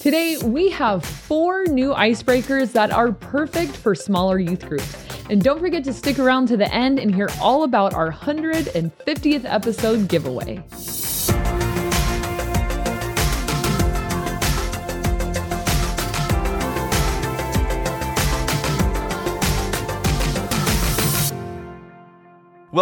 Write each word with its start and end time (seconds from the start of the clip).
Today, 0.00 0.38
we 0.38 0.70
have 0.70 1.04
four 1.04 1.66
new 1.66 1.92
icebreakers 1.92 2.72
that 2.72 2.90
are 2.90 3.12
perfect 3.12 3.76
for 3.76 3.94
smaller 3.94 4.38
youth 4.38 4.66
groups. 4.66 4.96
And 5.28 5.42
don't 5.42 5.60
forget 5.60 5.84
to 5.84 5.92
stick 5.92 6.18
around 6.18 6.46
to 6.46 6.56
the 6.56 6.72
end 6.74 6.98
and 6.98 7.14
hear 7.14 7.28
all 7.38 7.64
about 7.64 7.92
our 7.92 8.10
150th 8.10 9.44
episode 9.44 10.08
giveaway. 10.08 10.64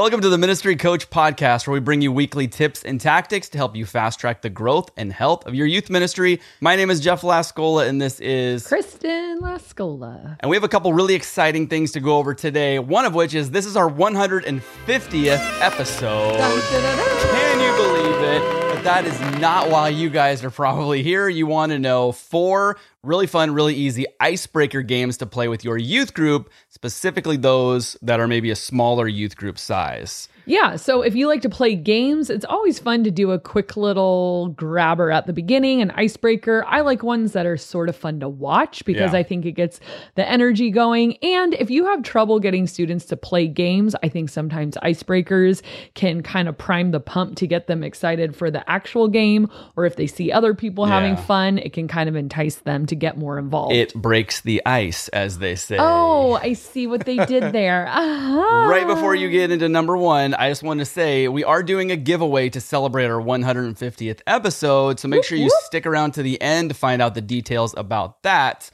Welcome 0.01 0.21
to 0.21 0.29
the 0.29 0.39
Ministry 0.39 0.77
Coach 0.77 1.11
Podcast, 1.11 1.67
where 1.67 1.75
we 1.75 1.81
bring 1.81 2.03
you 2.03 2.13
weekly 2.13 2.47
tips 2.47 2.85
and 2.85 3.01
tactics 3.01 3.49
to 3.49 3.59
help 3.59 3.75
you 3.75 3.85
fast 3.85 4.21
track 4.21 4.43
the 4.43 4.49
growth 4.49 4.93
and 4.97 5.13
health 5.13 5.45
of 5.45 5.57
your 5.57 5.67
youth 5.67 5.91
ministry. 5.91 6.41
My 6.61 6.77
name 6.77 6.89
is 6.89 7.01
Jeff 7.01 7.23
Lascola, 7.23 7.89
and 7.89 8.01
this 8.01 8.21
is 8.21 8.65
Kristen 8.65 9.41
Lascola. 9.41 10.37
And 10.39 10.49
we 10.49 10.57
have 10.57 10.63
a 10.63 10.69
couple 10.69 10.93
really 10.93 11.15
exciting 11.15 11.67
things 11.67 11.91
to 11.93 12.01
go 12.01 12.17
over 12.17 12.33
today. 12.33 12.79
One 12.79 13.07
of 13.07 13.15
which 13.17 13.35
is 13.35 13.51
this 13.51 13.67
is 13.67 13.77
our 13.77 13.91
150th 13.91 15.61
episode. 15.61 16.39
Dun, 16.39 16.61
dun, 16.71 16.97
dun, 16.97 17.38
that 18.89 19.05
is 19.05 19.21
not 19.39 19.69
why 19.69 19.91
you 19.91 20.09
guys 20.09 20.43
are 20.43 20.51
probably 20.51 21.03
here. 21.03 21.29
You 21.29 21.47
want 21.47 21.73
to 21.73 21.79
know 21.79 22.11
four 22.11 22.79
really 23.03 23.27
fun, 23.27 23.53
really 23.53 23.75
easy 23.75 24.07
icebreaker 24.19 24.81
games 24.81 25.19
to 25.19 25.27
play 25.27 25.47
with 25.47 25.63
your 25.63 25.77
youth 25.77 26.15
group, 26.15 26.49
specifically 26.71 27.37
those 27.37 27.99
that 28.01 28.19
are 28.19 28.27
maybe 28.27 28.51
a 28.51 28.57
smaller 28.57 29.07
youth 29.07 29.37
group 29.37 29.59
size. 29.59 30.31
Yeah, 30.49 30.77
so 30.77 31.03
if 31.03 31.15
you 31.15 31.29
like 31.29 31.43
to 31.43 31.49
play 31.49 31.75
games, 31.75 32.31
it's 32.31 32.45
always 32.45 32.79
fun 32.79 33.05
to 33.05 33.11
do 33.11 33.31
a 33.33 33.39
quick 33.39 33.77
little 33.77 34.49
grabber 34.57 35.11
at 35.11 35.27
the 35.27 35.33
beginning, 35.33 35.83
an 35.83 35.91
icebreaker. 35.93 36.65
I 36.67 36.81
like 36.81 37.03
ones 37.03 37.33
that 37.33 37.47
are 37.47 37.57
sort 37.57 37.89
of 37.89 37.97
fun 37.97 38.21
to 38.21 38.29
watch 38.29 38.85
because 38.85 39.13
Yeah. 39.13 39.19
I 39.19 39.23
think 39.23 39.45
it 39.47 39.53
gets 39.53 39.79
the 40.15 40.29
energy 40.29 40.71
going. 40.71 41.17
And 41.23 41.55
if 41.55 41.71
you 41.71 41.85
have 41.87 42.03
trouble 42.03 42.41
getting 42.41 42.67
students 42.67 43.05
to 43.07 43.17
play 43.17 43.47
games, 43.47 43.95
I 44.03 44.09
think 44.09 44.31
sometimes 44.31 44.77
icebreakers 44.83 45.63
can 45.95 46.23
kind 46.23 46.49
of 46.49 46.57
prime 46.57 46.91
the 46.91 47.01
pump 47.01 47.37
to 47.37 47.47
get 47.47 47.67
them 47.67 47.85
excited 47.85 48.35
for 48.35 48.51
the 48.51 48.69
actual 48.71 49.09
game. 49.09 49.49
Or 49.77 49.85
if 49.85 49.97
they 49.97 50.07
see 50.07 50.33
other 50.33 50.55
people 50.55 50.87
having 50.87 51.17
fun, 51.17 51.59
it 51.59 51.73
can 51.73 51.89
kind 51.89 52.09
of 52.09 52.17
entice 52.17 52.57
them 52.57 52.87
to 52.87 52.95
get 52.97 53.19
more 53.19 53.39
involved. 53.39 53.75
It 53.75 53.95
breaks 53.95 54.41
the 54.41 54.63
ice, 54.65 55.09
as 55.09 55.39
they 55.39 55.55
say. 55.57 55.77
oh, 55.79 56.35
I 56.41 56.55
see 56.55 56.87
what 56.87 57.05
they 57.05 57.17
did 57.27 57.53
there. 57.53 57.87
Uh-huh. 57.89 58.45
Right 58.69 58.87
before 58.87 59.15
you 59.15 59.31
get 59.31 59.51
into 59.51 59.69
number 59.69 59.97
one, 59.97 60.35
I 60.39 60.49
just 60.51 60.63
want 60.63 60.79
to 60.79 60.87
say 60.87 61.27
we 61.27 61.43
are 61.43 61.65
doing 61.65 61.91
a 61.91 61.97
giveaway 61.97 62.49
to 62.51 62.61
celebrate 62.61 63.07
our 63.07 63.21
150th 63.21 64.21
episode. 64.25 65.01
So 65.01 65.09
make 65.09 65.25
sure 65.25 65.37
you 65.37 65.47
whoop. 65.47 65.65
stick 65.65 65.85
around 65.85 66.13
to 66.13 66.23
the 66.23 66.41
end 66.41 66.71
to 66.71 66.75
find 66.75 67.03
out 67.03 67.15
the 67.17 67.21
details 67.21 67.75
about 67.77 68.23
that. 68.23 68.71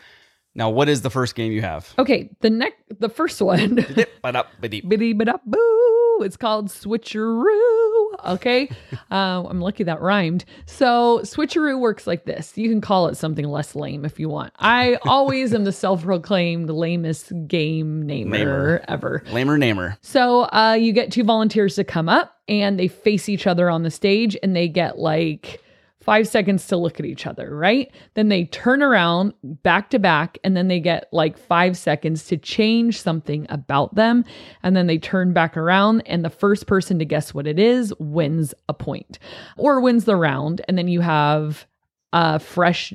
Now, 0.55 0.69
what 0.69 0.91
is 0.91 1.01
the 1.01 1.09
first 1.09 1.35
game 1.35 1.53
you 1.53 1.63
have? 1.63 1.93
Okay, 1.99 2.29
the 2.43 2.51
next, 2.51 2.77
the 3.01 3.09
first 3.09 3.41
one. 3.41 3.77
Ba-da-ba-dee. 4.23 4.83
Biddy 4.83 5.15
bida 5.15 5.41
boo. 5.47 6.21
It's 6.21 6.37
called 6.37 6.69
switcheroo. 6.69 7.94
Okay. 8.25 8.69
uh, 9.11 9.45
I'm 9.47 9.61
lucky 9.61 9.85
that 9.85 10.01
rhymed. 10.01 10.45
So, 10.67 11.21
switcheroo 11.23 11.79
works 11.79 12.07
like 12.07 12.25
this. 12.25 12.57
You 12.57 12.69
can 12.69 12.81
call 12.81 13.09
it 13.09 13.17
something 13.17 13.47
less 13.47 13.75
lame 13.75 14.05
if 14.05 14.19
you 14.21 14.29
want. 14.29 14.53
I 14.59 14.99
always 15.07 15.53
am 15.55 15.65
the 15.65 15.73
self 15.73 16.03
proclaimed 16.05 16.71
lamest 16.71 17.33
game 17.47 18.03
namer, 18.03 18.39
Namer. 18.39 18.85
ever. 18.89 19.23
Lamer 19.33 19.59
Namer. 19.59 19.97
So, 20.01 20.43
uh, 20.53 20.77
you 20.79 20.93
get 20.93 21.13
two 21.13 21.25
volunteers 21.25 21.75
to 21.77 21.85
come 21.85 22.09
up 22.09 22.37
and 22.49 22.79
they 22.79 22.89
face 22.89 23.29
each 23.29 23.47
other 23.47 23.71
on 23.71 23.83
the 23.83 23.91
stage 23.91 24.37
and 24.43 24.55
they 24.55 24.69
get 24.69 24.99
like 24.99 25.61
five 26.05 26.29
seconds 26.29 26.67
to 26.67 26.77
look 26.77 27.01
at 27.01 27.07
each 27.07 27.27
other, 27.27 27.57
right? 27.57 27.91
Then 28.13 28.29
they 28.29 28.45
turn 28.45 28.83
around 28.83 29.33
back 29.43 29.89
to 29.91 29.99
back 29.99 30.39
and 30.45 30.55
then 30.55 30.69
they 30.69 30.79
get 30.79 31.09
like 31.13 31.39
five 31.39 31.79
seconds 31.79 32.27
to 32.27 32.37
change 32.37 33.01
something 33.01 33.47
about 33.49 33.95
them. 33.95 34.25
And 34.63 34.77
then 34.77 34.87
they 34.87 34.99
turn 34.99 35.33
back 35.33 35.57
around 35.57 36.03
and 36.03 36.23
the 36.23 36.31
first 36.31 36.67
person 36.67 36.99
to 36.99 37.07
guess 37.07 37.33
what 37.33 37.47
it 37.47 37.59
is 37.59 37.95
wins 37.99 38.53
a 38.69 38.75
point 38.75 39.19
or 39.57 39.81
wins 39.81 40.05
the 40.05 40.17
round. 40.17 40.61
And 40.69 40.77
then 40.77 40.89
you 40.89 41.01
have 41.01 41.67
a 42.13 42.39
fresh 42.39 42.93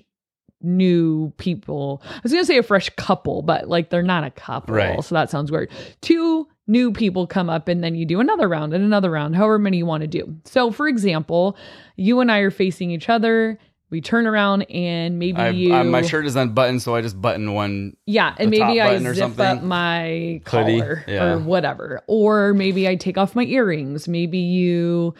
new 0.62 1.31
people. 1.38 2.03
I 2.06 2.19
was 2.22 2.31
going 2.31 2.44
to 2.44 2.47
say 2.47 2.57
a 2.57 2.63
fresh 2.63 2.91
couple, 2.91 3.41
but 3.41 3.67
like 3.67 3.89
they're 3.89 4.03
not 4.03 4.23
a 4.23 4.31
couple. 4.31 4.75
Right. 4.75 5.03
So 5.03 5.16
that 5.16 5.31
sounds 5.31 5.51
weird. 5.51 5.72
Two 6.01 6.47
new 6.69 6.94
people 6.94 7.28
come 7.28 7.50
up 7.50 7.68
and 7.68 7.84
then 7.84 7.96
you 7.96 8.06
do 8.06 8.19
another 8.19 8.47
round 8.47 8.74
and 8.74 8.85
another 8.85 9.09
round, 9.09 9.35
however 9.35 9.59
many 9.59 9.78
you 9.78 9.85
want 9.85 10.02
to 10.02 10.07
do. 10.07 10.38
So, 10.46 10.72
for 10.72 10.88
example, 10.88 11.57
you 11.97 12.19
and 12.22 12.31
I 12.31 12.38
are 12.40 12.52
facing 12.52 12.91
each 12.91 13.09
other. 13.09 13.59
We 13.90 14.02
turn 14.02 14.28
around 14.28 14.62
and 14.69 15.18
maybe 15.18 15.41
I, 15.41 15.50
you. 15.50 15.74
I, 15.74 15.81
my 15.81 16.03
shirt 16.03 16.28
is 16.28 16.35
unbuttoned, 16.35 16.84
so 16.84 16.94
I 16.94 17.02
just 17.02 17.19
button 17.19 17.53
one. 17.56 17.97
Yeah, 18.06 18.35
and 18.38 18.52
maybe 18.52 18.80
I 18.80 19.00
zip 19.00 19.16
something. 19.16 19.44
up 19.44 19.63
my 19.63 20.41
Hoodie, 20.46 20.80
collar 20.80 21.03
yeah. 21.07 21.24
or 21.24 21.40
whatever. 21.40 22.03
Or 22.06 22.53
maybe 22.53 22.88
I 22.88 22.96
take 22.96 23.18
off 23.18 23.36
my 23.36 23.46
earrings. 23.46 24.07
Maybe 24.07 24.38
you 24.38 25.16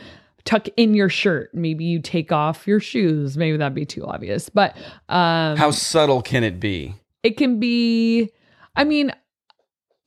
tuck 0.46 0.68
in 0.78 0.94
your 0.94 1.10
shirt. 1.10 1.50
Maybe 1.56 1.84
you 1.84 2.00
take 2.00 2.32
off 2.32 2.68
your 2.68 2.80
shoes. 2.80 3.38
Maybe 3.38 3.58
that'd 3.58 3.74
be 3.74 3.86
too 3.86 4.06
obvious. 4.06 4.50
But 4.50 4.78
um 5.10 5.58
How 5.58 5.72
subtle 5.72 6.22
can 6.22 6.44
it 6.44 6.60
be? 6.60 6.94
it 7.24 7.38
can 7.38 7.60
be 7.60 8.32
I 8.76 8.84
mean 8.84 9.12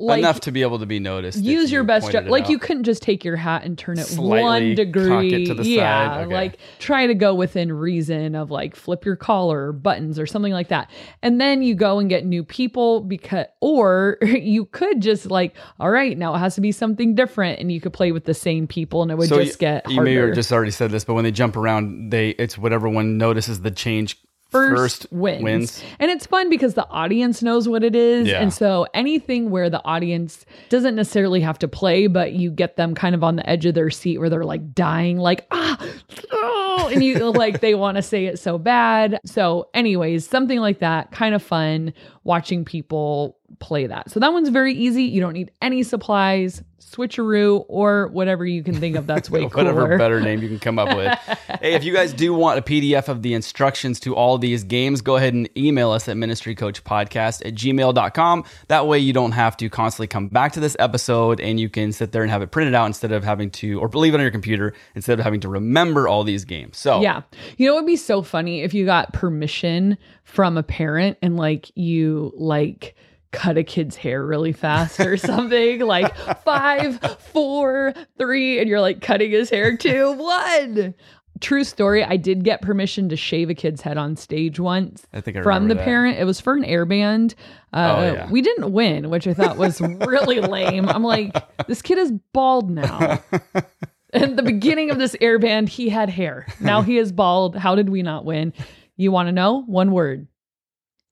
like 0.03 0.19
Enough 0.19 0.41
to 0.41 0.53
be 0.53 0.63
able 0.63 0.79
to 0.81 0.87
be 0.87 0.99
noticed. 0.99 1.39
use 1.39 1.71
your 1.71 1.83
you 1.83 1.87
best 1.87 2.11
ju- 2.11 2.21
like 2.23 2.45
out. 2.45 2.51
you 2.51 2.59
couldn't 2.59 2.85
just 2.85 3.03
take 3.03 3.25
your 3.25 3.37
hat 3.37 3.65
and 3.65 3.79
turn 3.79 3.99
it 3.99 4.07
Slightly 4.07 4.43
one 4.43 4.75
degree 4.75 5.49
it 5.49 5.65
yeah 5.65 6.19
okay. 6.27 6.35
like 6.35 6.59
try 6.79 7.07
to 7.07 7.15
go 7.15 7.35
within 7.35 7.73
reason 7.73 8.35
of 8.35 8.51
like 8.51 8.75
flip 8.75 9.05
your 9.05 9.17
collar 9.17 9.69
or 9.69 9.73
buttons 9.73 10.19
or 10.19 10.27
something 10.27 10.53
like 10.53 10.69
that 10.69 10.91
and 11.23 11.41
then 11.41 11.63
you 11.63 11.75
go 11.75 11.99
and 11.99 12.09
get 12.09 12.27
new 12.27 12.43
people 12.43 13.01
because 13.01 13.47
or 13.61 14.19
you 14.23 14.65
could 14.67 15.01
just 15.01 15.27
like 15.31 15.55
all 15.79 15.91
right 15.91 16.19
now 16.19 16.35
it 16.35 16.39
has 16.39 16.55
to 16.57 16.61
be 16.61 16.73
something 16.73 17.15
different 17.15 17.61
and 17.61 17.71
you 17.71 17.81
could 17.81 17.93
play 17.93 18.11
with 18.13 18.25
the 18.25 18.35
same 18.35 18.67
people 18.67 19.03
and 19.03 19.11
it 19.11 19.17
would 19.17 19.29
So 19.29 19.37
just 19.39 19.53
you, 19.55 19.59
get 19.59 19.91
you 19.91 20.01
may 20.01 20.15
have 20.15 20.35
just 20.35 20.53
already 20.53 20.71
said 20.73 20.91
this, 20.91 21.05
but 21.05 21.15
when 21.15 21.25
they 21.25 21.31
jump 21.31 21.57
around, 21.57 22.11
they 22.11 22.31
it's 22.31 22.59
whatever 22.59 22.89
one 22.89 23.19
notices 23.19 23.61
the 23.61 23.71
change 23.71 24.19
first, 24.53 25.07
wins. 25.11 25.83
And 25.99 26.11
it's 26.11 26.27
fun 26.27 26.51
because 26.51 26.75
the 26.75 26.89
audience 26.89 27.43
knows 27.43 27.69
what 27.69 27.83
it 27.83 27.97
is. 27.97 28.29
Yeah. 28.29 28.41
And 28.41 28.53
so 28.53 28.87
anything 28.95 29.51
where 29.51 29.69
the 29.69 29.85
audience 29.85 30.45
doesn't 30.69 30.95
necessarily 30.95 31.41
have 31.41 31.59
to 31.61 31.69
play, 31.69 32.07
but 32.07 32.33
you 32.33 32.51
get 32.51 32.77
them 32.77 32.95
kind 32.95 33.15
of 33.15 33.25
on 33.25 33.37
the 33.37 33.49
edge 33.49 33.67
of 33.67 33.75
their 33.75 33.91
seat 33.91 34.19
where 34.19 34.31
they're 34.31 34.45
like 34.45 34.75
dying, 34.75 35.19
like, 35.19 35.47
ah, 35.51 35.87
oh, 36.31 36.91
and 36.93 37.03
you 37.03 37.19
like 37.33 37.61
they 37.61 37.75
want 37.75 37.97
to 37.97 38.03
say 38.03 38.27
it 38.27 38.39
so 38.39 38.59
bad. 38.59 39.19
So, 39.25 39.69
anyways, 39.75 40.29
something 40.29 40.61
like 40.61 40.81
that, 40.81 41.11
kind 41.11 41.35
of 41.35 41.43
fun 41.43 41.93
watching 42.25 42.65
people 42.65 43.37
play 43.59 43.87
that. 43.87 44.11
So 44.11 44.21
that 44.21 44.33
one's 44.33 44.49
very 44.49 44.75
easy. 44.75 45.05
You 45.05 45.21
don't 45.21 45.35
need 45.35 45.51
any 45.61 45.83
supplies, 45.83 46.63
switcheroo, 46.81 47.65
or 47.69 48.09
whatever 48.09 48.47
you 48.47 48.63
can 48.63 48.75
think 48.75 48.97
of 48.97 49.07
that's 49.07 49.29
way 49.29 49.41
cooler. 49.51 49.75
whatever 49.75 49.99
better 49.99 50.21
name 50.21 50.41
you 50.43 50.49
can 50.49 50.59
come 50.59 50.79
up 50.79 50.97
with. 50.97 51.13
hey, 51.61 51.75
if 51.75 51.85
you 51.85 51.93
guys 51.93 52.13
do 52.15 52.33
want 52.33 52.59
a 52.59 52.63
PDF 52.63 53.09
of 53.09 53.21
the 53.23 53.35
instructions 53.35 54.01
to 54.01 54.15
all 54.17 54.39
these 54.39 54.65
games, 54.65 55.03
go 55.03 55.17
ahead 55.17 55.35
and 55.35 55.49
email 55.57 55.91
us 55.91 56.09
at 56.09 56.17
ministrycoachpodcast 56.17 57.45
at 57.47 57.55
gmail.com. 57.55 58.45
That 58.69 58.87
way 58.87 58.99
you 58.99 59.13
don't 59.13 59.33
have 59.33 59.57
to 59.59 59.69
constantly 59.69 60.07
come 60.07 60.29
back 60.29 60.53
to 60.53 60.61
this 60.61 60.77
episode 60.79 61.41
and 61.41 61.61
you 61.61 61.69
can 61.69 61.93
sit 61.93 62.13
there 62.13 62.23
and 62.23 62.31
have 62.31 62.43
it 62.43 62.51
printed 62.51 62.75
out 62.75 62.87
instead 62.87 63.13
of 63.13 63.25
having 63.25 63.51
to, 63.53 63.81
or 63.81 63.89
leave 63.89 64.15
it 64.15 64.17
on 64.17 64.23
your 64.23 64.31
computer 64.31 64.73
instead 64.95 65.19
of 65.19 65.25
having 65.25 65.41
to 65.41 65.49
remember 65.49 66.09
all 66.09 66.25
these 66.25 66.45
games. 66.45 66.79
So, 66.79 67.01
Yeah. 67.03 67.23
You 67.59 67.67
know, 67.67 67.75
it 67.75 67.81
would 67.81 67.87
be 67.87 67.97
so 67.97 68.23
funny 68.23 68.63
if 68.63 68.73
you 68.73 68.85
got 68.87 69.13
permission 69.13 69.99
from 70.25 70.57
a 70.57 70.63
parent 70.63 71.19
and 71.23 71.37
like 71.37 71.71
you 71.77 72.33
like 72.37 72.95
cut 73.33 73.57
a 73.57 73.65
kid's 73.65 73.97
hair 73.97 74.25
really 74.25 74.53
fast 74.53 75.01
or 75.01 75.17
something 75.17 75.81
like 75.81 76.15
five, 76.45 77.01
four, 77.33 77.95
three, 78.19 78.59
and 78.59 78.69
you're 78.69 78.81
like 78.81 79.01
cutting 79.01 79.31
his 79.31 79.51
hair 79.51 79.77
two, 79.77 80.13
one. 80.13 80.95
True 81.41 81.65
story. 81.65 82.05
I 82.05 82.19
did 82.19 82.45
get 82.45 82.63
permission 82.63 83.09
to 83.09 83.17
shave 83.17 83.51
a 83.51 83.55
kid's 83.55 83.81
head 83.81 83.97
on 83.97 84.15
stage 84.17 84.61
once 84.61 85.07
I 85.13 85.21
think 85.21 85.39
I 85.39 85.43
from 85.43 85.67
the 85.67 85.75
that. 85.75 85.83
parent. 85.85 86.19
It 86.19 86.25
was 86.25 86.41
for 86.41 86.55
an 86.55 86.65
air 86.65 86.85
band. 86.85 87.35
Uh, 87.73 87.95
Oh, 87.99 88.13
yeah. 88.13 88.31
We 88.31 88.43
didn't 88.43 88.71
win, 88.73 89.11
which 89.11 89.27
I 89.27 89.35
thought 89.35 89.57
was 89.57 89.81
really 89.81 90.41
lame. 90.41 90.89
I'm 90.89 91.03
like, 91.03 91.35
this 91.67 91.83
kid 91.83 91.99
is 91.99 92.13
bald 92.33 92.71
now. 92.71 93.21
In 94.13 94.37
the 94.37 94.43
beginning 94.43 94.91
of 94.91 94.99
this 94.99 95.17
air 95.23 95.39
band, 95.39 95.71
he 95.71 95.89
had 95.89 96.11
hair. 96.11 96.47
Now 96.61 96.83
he 96.83 96.99
is 96.99 97.11
bald. 97.13 97.57
How 97.57 97.75
did 97.75 97.89
we 97.89 98.03
not 98.03 98.25
win? 98.27 98.53
You 98.97 99.11
want 99.13 99.29
to 99.29 99.33
know? 99.33 99.63
One 99.67 99.93
word 99.93 100.27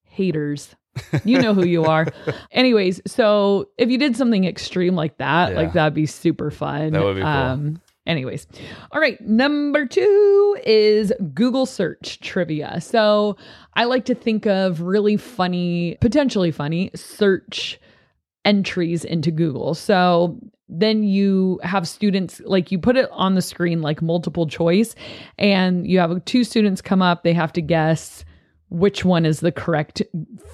haters. 0.04 0.74
You 1.24 1.40
know 1.40 1.54
who 1.54 1.64
you 1.64 1.84
are. 1.84 2.06
Anyways, 2.50 3.00
so 3.06 3.68
if 3.78 3.90
you 3.90 3.96
did 3.98 4.16
something 4.16 4.44
extreme 4.44 4.94
like 4.96 5.18
that, 5.18 5.50
Yeah. 5.52 5.56
like 5.56 5.72
that'd 5.72 5.94
be 5.94 6.06
super 6.06 6.50
fun. 6.50 6.92
That 6.92 7.04
would 7.04 7.14
be 7.14 7.20
cool. 7.22 7.28
Um, 7.30 7.80
anyways, 8.06 8.46
all 8.90 9.00
right. 9.00 9.18
Number 9.20 9.86
two 9.86 10.58
is 10.66 11.12
Google 11.32 11.64
search 11.64 12.18
trivia. 12.20 12.80
So 12.80 13.36
I 13.74 13.84
like 13.84 14.04
to 14.06 14.14
think 14.16 14.46
of 14.46 14.80
really 14.82 15.16
funny, 15.16 15.96
potentially 16.00 16.50
funny 16.50 16.90
search 16.96 17.78
entries 18.44 19.04
into 19.04 19.30
Google. 19.30 19.74
So 19.74 20.38
then 20.72 21.02
you 21.02 21.58
have 21.64 21.88
students 21.88 22.40
like 22.44 22.70
you 22.70 22.78
put 22.78 22.96
it 22.96 23.08
on 23.12 23.34
the 23.34 23.42
screen 23.42 23.82
like 23.82 24.00
multiple 24.00 24.46
choice 24.46 24.94
and 25.36 25.84
you 25.86 25.98
have 25.98 26.24
two 26.24 26.44
students 26.44 26.80
come 26.80 27.02
up 27.02 27.24
they 27.24 27.32
have 27.32 27.52
to 27.52 27.60
guess 27.60 28.24
which 28.68 29.04
one 29.04 29.26
is 29.26 29.40
the 29.40 29.50
correct 29.50 30.00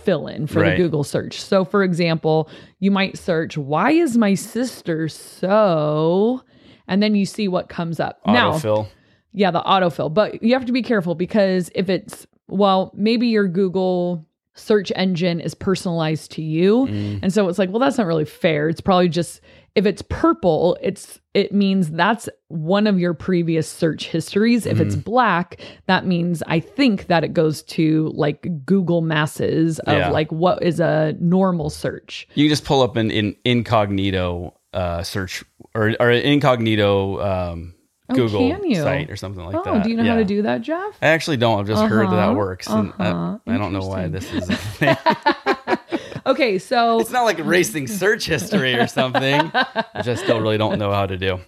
fill 0.05 0.27
in 0.27 0.47
for 0.47 0.61
Right. 0.61 0.71
the 0.71 0.77
Google 0.83 1.05
search. 1.05 1.39
So, 1.39 1.67
for 1.67 1.85
example, 1.85 2.49
you 2.81 2.91
might 2.91 3.19
search, 3.19 3.59
Why 3.59 3.91
is 3.91 4.17
my 4.17 4.33
sister 4.33 5.07
so? 5.07 6.43
And 6.89 7.03
then 7.03 7.15
you 7.15 7.27
see 7.27 7.47
what 7.47 7.69
comes 7.69 8.01
up. 8.01 8.21
Now, 8.27 8.53
Autofill. 8.53 8.89
yeah, 9.35 9.51
the 9.51 9.61
autofill. 9.61 10.13
But 10.15 10.43
you 10.43 10.55
have 10.55 10.65
to 10.67 10.73
be 10.73 10.81
careful 10.83 11.15
because 11.15 11.71
if 11.75 11.91
it's, 11.91 12.27
well, 12.49 12.91
maybe 12.95 13.27
your 13.27 13.49
Google 13.49 14.25
search 14.55 14.91
engine 14.97 15.39
is 15.41 15.55
personalized 15.55 16.31
to 16.33 16.43
you. 16.43 16.87
Mm. 16.89 17.19
And 17.25 17.33
so 17.35 17.47
it's 17.49 17.59
like, 17.59 17.69
well, 17.69 17.81
that's 17.81 17.99
not 17.99 18.07
really 18.07 18.25
fair. 18.25 18.71
It's 18.71 18.81
probably 18.81 19.11
just 19.11 19.43
if 19.77 19.87
it's 19.87 20.03
purple, 20.09 20.77
it's 20.83 21.21
it 21.35 21.53
means 21.53 21.91
that's 21.91 22.29
one 22.49 22.87
of 22.87 22.99
your 22.99 23.15
previous 23.15 23.71
search 23.71 24.09
histories. 24.09 24.67
If 24.67 24.81
it's 24.81 24.97
black, 24.97 25.61
that 25.87 26.07
means 26.07 26.43
I 26.47 26.61
think 26.61 27.07
that 27.09 27.23
it 27.25 27.35
goes 27.35 27.63
to 27.65 28.11
like 28.15 28.65
Google 28.65 29.03
masses 29.03 29.79
of 29.81 29.99
Yeah. 29.99 30.11
like 30.11 30.33
what 30.33 30.63
is 30.63 30.81
a 30.81 31.15
normal 31.21 31.69
search. 31.71 32.27
You 32.35 32.49
just 32.49 32.65
pull 32.65 32.81
up 32.83 32.97
an 32.97 33.11
in, 33.11 33.37
incognito 33.45 34.55
uh, 34.73 35.03
search 35.03 35.45
or, 35.75 35.95
or 36.01 36.11
an 36.11 36.23
incognito 36.23 37.21
um, 37.23 37.75
Oh, 38.09 38.15
Google 38.15 38.49
site 38.77 39.11
or 39.11 39.17
something 39.17 39.45
like 39.45 39.57
oh, 39.57 39.65
that. 39.75 39.83
do 39.83 39.91
you 39.91 39.97
know 39.97 40.05
how 40.05 40.15
to 40.15 40.25
do 40.25 40.43
that, 40.43 40.63
Jeff? 40.63 40.97
I 41.03 41.09
actually 41.09 41.39
don't. 41.39 41.59
I've 41.59 41.67
just 41.67 41.83
heard 41.83 42.07
that 42.07 42.13
that 42.15 42.29
Uh-huh, 42.29 42.35
works. 42.35 42.69
And 42.69 42.93
I- 43.01 43.09
uh-huh. 43.09 43.39
I, 43.49 43.59
don't 43.59 43.73
know 43.73 43.81
why 43.85 44.07
this 44.07 44.33
is. 44.33 44.49
Okay, 46.27 46.59
so 46.59 46.99
it's 46.99 47.13
not 47.13 47.23
like 47.23 47.39
racing 47.45 47.87
search 47.87 48.27
history 48.27 48.75
or 48.75 48.89
something, 48.89 49.45
which 49.47 49.55
I 50.09 50.15
still 50.17 50.41
really 50.41 50.59
don't 50.59 50.79
know 50.79 50.91
how 50.91 51.07
to 51.07 51.17
do. 51.17 51.39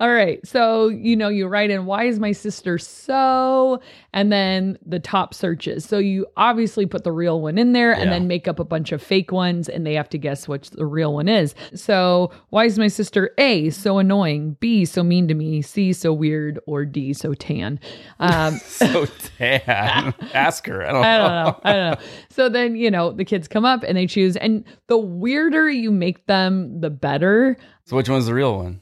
All 0.00 0.10
right. 0.12 0.44
So, 0.46 0.88
you 0.88 1.16
know, 1.16 1.28
you 1.28 1.46
write 1.46 1.70
in, 1.70 1.86
why 1.86 2.04
is 2.04 2.18
my 2.20 2.32
sister 2.32 2.78
so? 2.78 3.80
And 4.12 4.32
then 4.32 4.78
the 4.84 4.98
top 4.98 5.34
searches. 5.34 5.84
So 5.84 5.98
you 5.98 6.26
obviously 6.36 6.86
put 6.86 7.04
the 7.04 7.12
real 7.12 7.40
one 7.40 7.58
in 7.58 7.72
there 7.72 7.92
and 7.92 8.04
Yeah. 8.04 8.10
then 8.10 8.26
make 8.26 8.46
up 8.48 8.58
a 8.58 8.64
bunch 8.64 8.92
of 8.92 9.02
fake 9.02 9.32
ones 9.32 9.68
and 9.68 9.86
they 9.86 9.94
have 9.94 10.08
to 10.10 10.18
guess 10.18 10.46
which 10.48 10.70
the 10.70 10.86
real 10.86 11.12
one 11.14 11.28
is. 11.28 11.54
So, 11.74 12.30
why 12.50 12.64
is 12.66 12.78
my 12.78 12.88
sister 12.88 13.30
A 13.38 13.70
so 13.70 13.98
annoying? 13.98 14.56
B 14.60 14.84
so 14.84 15.02
mean 15.02 15.28
to 15.28 15.34
me? 15.34 15.62
C 15.62 15.92
so 15.92 16.12
weird? 16.12 16.58
Or 16.66 16.84
D 16.84 17.12
so 17.12 17.34
tan? 17.34 17.80
Um, 18.20 18.58
So 18.64 19.06
tan. 19.38 20.14
Ask 20.34 20.66
her. 20.66 20.84
I 20.86 20.92
don't, 20.92 21.04
I 21.04 21.18
don't 21.18 21.28
know. 21.32 21.60
I 21.64 21.72
don't 21.72 21.90
know. 22.00 22.06
So 22.30 22.48
then, 22.48 22.76
you 22.76 22.90
know, 22.90 23.12
the 23.12 23.24
kids 23.24 23.48
come 23.48 23.64
up 23.64 23.82
and 23.82 23.96
they 23.96 24.06
choose. 24.06 24.36
And 24.36 24.64
the 24.88 24.98
weirder 24.98 25.68
you 25.70 25.90
make 25.90 26.26
them, 26.26 26.80
the 26.80 26.90
better. 26.90 27.56
So 27.84 27.96
which 27.96 28.08
one's 28.08 28.26
the 28.26 28.34
real 28.34 28.56
one? 28.56 28.80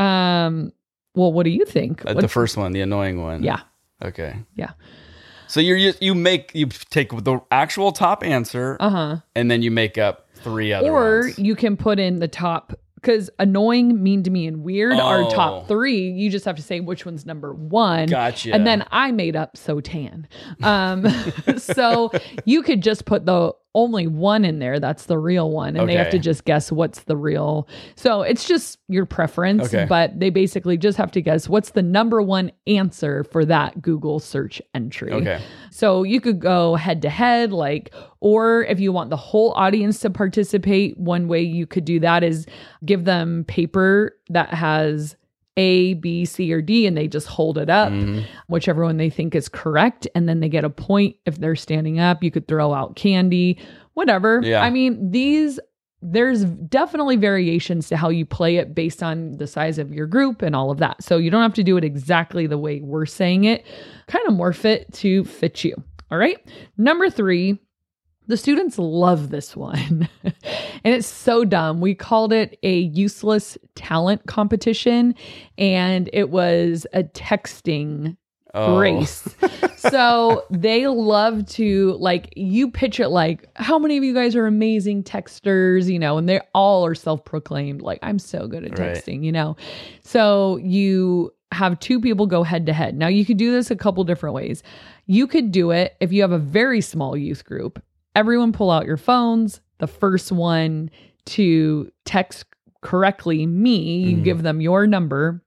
Um, 0.00 0.72
well, 1.14 1.32
what 1.32 1.44
do 1.44 1.50
you 1.50 1.64
think? 1.64 2.02
Uh, 2.04 2.10
the 2.10 2.14
What's- 2.16 2.32
first 2.32 2.56
one, 2.56 2.72
the 2.72 2.80
annoying 2.80 3.20
one. 3.20 3.42
yeah. 3.42 3.60
Okay. 4.02 4.36
Yeah. 4.56 4.70
So 5.46 5.60
you're 5.60 5.76
you, 5.76 5.92
you 6.00 6.14
make 6.14 6.52
you 6.54 6.66
take 6.66 7.10
the 7.10 7.40
actual 7.50 7.92
top 7.92 8.22
answer 8.24 8.76
Uh 8.80 8.90
huh. 8.90 9.16
and 9.34 9.50
then 9.50 9.62
you 9.62 9.70
make 9.70 9.98
up 9.98 10.28
three 10.36 10.72
other 10.72 10.90
or 10.90 11.20
ones. 11.22 11.38
you 11.38 11.54
can 11.56 11.76
put 11.76 11.98
in 11.98 12.20
the 12.20 12.28
top 12.28 12.72
because 12.94 13.30
annoying, 13.38 14.02
mean 14.02 14.22
to 14.22 14.30
me, 14.30 14.46
and 14.46 14.62
weird 14.62 14.92
are 14.98 15.22
Oh. 15.24 15.30
top 15.30 15.68
three. 15.68 16.10
You 16.10 16.30
just 16.30 16.44
have 16.44 16.56
to 16.56 16.62
say 16.62 16.80
which 16.80 17.04
one's 17.06 17.24
number 17.26 17.52
one. 17.54 18.06
Gotcha. 18.08 18.52
And 18.54 18.66
then 18.66 18.84
I 18.90 19.10
made 19.10 19.36
up 19.36 19.56
so 19.56 19.80
tan. 19.80 20.28
Um, 20.62 21.06
so 21.56 22.10
you 22.44 22.62
could 22.62 22.82
just 22.82 23.04
put 23.06 23.26
the 23.26 23.52
only 23.74 24.06
one 24.06 24.44
in 24.44 24.58
there. 24.58 24.80
That's 24.80 25.06
the 25.06 25.18
real 25.18 25.50
one. 25.50 25.76
And 25.76 25.88
they 25.88 25.94
have 25.94 26.10
to 26.10 26.18
just 26.18 26.44
guess 26.44 26.72
what's 26.72 27.04
the 27.04 27.16
real. 27.16 27.68
So 27.94 28.22
it's 28.22 28.48
just 28.48 28.78
your 28.88 29.06
preference, 29.06 29.66
Okay. 29.72 29.86
but 29.88 30.18
they 30.18 30.30
basically 30.30 30.76
just 30.76 30.98
have 30.98 31.12
to 31.12 31.22
guess 31.22 31.48
what's 31.48 31.70
the 31.70 31.82
number 31.82 32.20
one 32.20 32.50
answer 32.66 33.22
for 33.24 33.44
that 33.44 33.80
Google 33.80 34.18
search 34.18 34.60
entry. 34.74 35.12
Okay. 35.12 35.40
So 35.70 36.02
you 36.02 36.20
could 36.20 36.40
go 36.40 36.74
head 36.74 37.02
to 37.02 37.10
head, 37.10 37.52
like, 37.52 37.94
or 38.18 38.64
if 38.64 38.80
you 38.80 38.90
want 38.90 39.10
the 39.10 39.16
whole 39.16 39.52
audience 39.52 40.00
to 40.00 40.10
participate, 40.10 40.98
one 40.98 41.28
way 41.28 41.40
you 41.42 41.66
could 41.66 41.84
do 41.84 42.00
that 42.00 42.24
is 42.24 42.46
give 42.84 43.04
them 43.04 43.44
paper 43.46 44.16
that 44.30 44.52
has 44.52 45.14
A, 45.60 45.94
B, 45.94 46.24
C, 46.24 46.50
or 46.52 46.62
D, 46.62 46.86
and 46.86 46.96
they 46.96 47.06
just 47.06 47.26
hold 47.26 47.58
it 47.58 47.68
up, 47.68 47.92
Mhm. 47.92 48.24
whichever 48.48 48.82
one 48.84 48.96
they 48.96 49.10
think 49.10 49.34
is 49.34 49.48
correct. 49.48 50.08
And 50.14 50.26
then 50.26 50.40
they 50.40 50.48
get 50.48 50.64
a 50.64 50.70
point 50.70 51.16
if 51.26 51.38
they're 51.38 51.54
standing 51.56 51.98
up. 52.00 52.24
You 52.24 52.30
could 52.30 52.48
throw 52.48 52.72
out 52.72 52.96
candy, 52.96 53.58
whatever. 53.94 54.40
Yeah. 54.42 54.62
I 54.62 54.70
mean, 54.70 55.10
these. 55.10 55.60
There's 56.02 56.46
definitely 56.46 57.16
variations 57.16 57.88
to 57.90 57.96
how 57.98 58.08
you 58.08 58.24
play 58.24 58.56
it 58.56 58.74
based 58.74 59.02
on 59.02 59.32
the 59.36 59.46
size 59.46 59.76
of 59.78 59.92
your 59.92 60.06
group 60.06 60.40
and 60.40 60.56
all 60.56 60.70
of 60.70 60.78
that. 60.78 61.02
So 61.04 61.18
you 61.18 61.30
don't 61.30 61.42
have 61.42 61.52
to 61.54 61.62
do 61.62 61.76
it 61.76 61.84
exactly 61.84 62.46
the 62.46 62.56
way 62.56 62.80
we're 62.80 63.04
saying 63.04 63.44
it. 63.44 63.66
Kind 64.06 64.26
of 64.26 64.32
morph 64.32 64.64
it 64.64 64.90
to 64.94 65.24
fit 65.24 65.62
you. 65.62 65.74
All 66.10 66.16
right. 66.16 66.38
Number 66.78 67.10
three, 67.10 67.58
the 68.26 68.36
students 68.36 68.78
love 68.78 69.30
this 69.30 69.56
one. 69.56 70.08
and 70.24 70.34
it's 70.94 71.06
so 71.06 71.44
dumb. 71.44 71.80
We 71.80 71.94
called 71.94 72.32
it 72.32 72.58
a 72.62 72.78
useless 72.78 73.58
talent 73.74 74.26
competition, 74.26 75.14
and 75.58 76.08
it 76.12 76.30
was 76.30 76.86
a 76.92 77.02
texting 77.04 78.16
Oh. 78.52 78.78
race. 78.80 79.28
so 79.76 80.44
they 80.50 80.88
love 80.88 81.46
to 81.50 81.92
like 82.00 82.32
you 82.36 82.68
pitch 82.68 82.98
it 82.98 83.10
like 83.10 83.48
how 83.54 83.78
many 83.78 83.96
of 83.96 84.02
you 84.02 84.12
guys 84.12 84.34
are 84.34 84.46
amazing 84.48 85.04
texters, 85.04 85.86
you 85.86 86.00
know, 86.00 86.18
and 86.18 86.28
they 86.28 86.40
all 86.52 86.84
are 86.84 86.96
self-proclaimed 86.96 87.80
like 87.80 88.00
I'm 88.02 88.18
so 88.18 88.48
good 88.48 88.64
at 88.64 88.76
Right. 88.76 88.96
texting, 88.96 89.22
you 89.24 89.30
know. 89.30 89.56
So 90.02 90.56
you 90.56 91.32
have 91.52 91.78
two 91.78 92.00
people 92.00 92.26
go 92.26 92.42
head 92.42 92.66
to 92.66 92.72
head. 92.72 92.96
Now 92.96 93.06
you 93.06 93.24
could 93.24 93.36
do 93.36 93.52
this 93.52 93.70
a 93.70 93.76
couple 93.76 94.02
different 94.02 94.34
ways. 94.34 94.64
You 95.06 95.28
could 95.28 95.52
do 95.52 95.70
it 95.70 95.94
if 96.00 96.12
you 96.12 96.20
have 96.22 96.32
a 96.32 96.38
very 96.38 96.80
small 96.80 97.16
youth 97.16 97.44
group. 97.44 97.80
Everyone 98.14 98.52
pull 98.52 98.70
out 98.70 98.86
your 98.86 98.96
phones. 98.96 99.60
The 99.78 99.86
first 99.86 100.32
one 100.32 100.90
to 101.26 101.90
text 102.04 102.44
correctly 102.82 103.46
me, 103.46 103.98
you 104.00 104.16
Mhm. 104.18 104.24
give 104.24 104.42
them 104.42 104.60
your 104.60 104.86
number. 104.86 105.42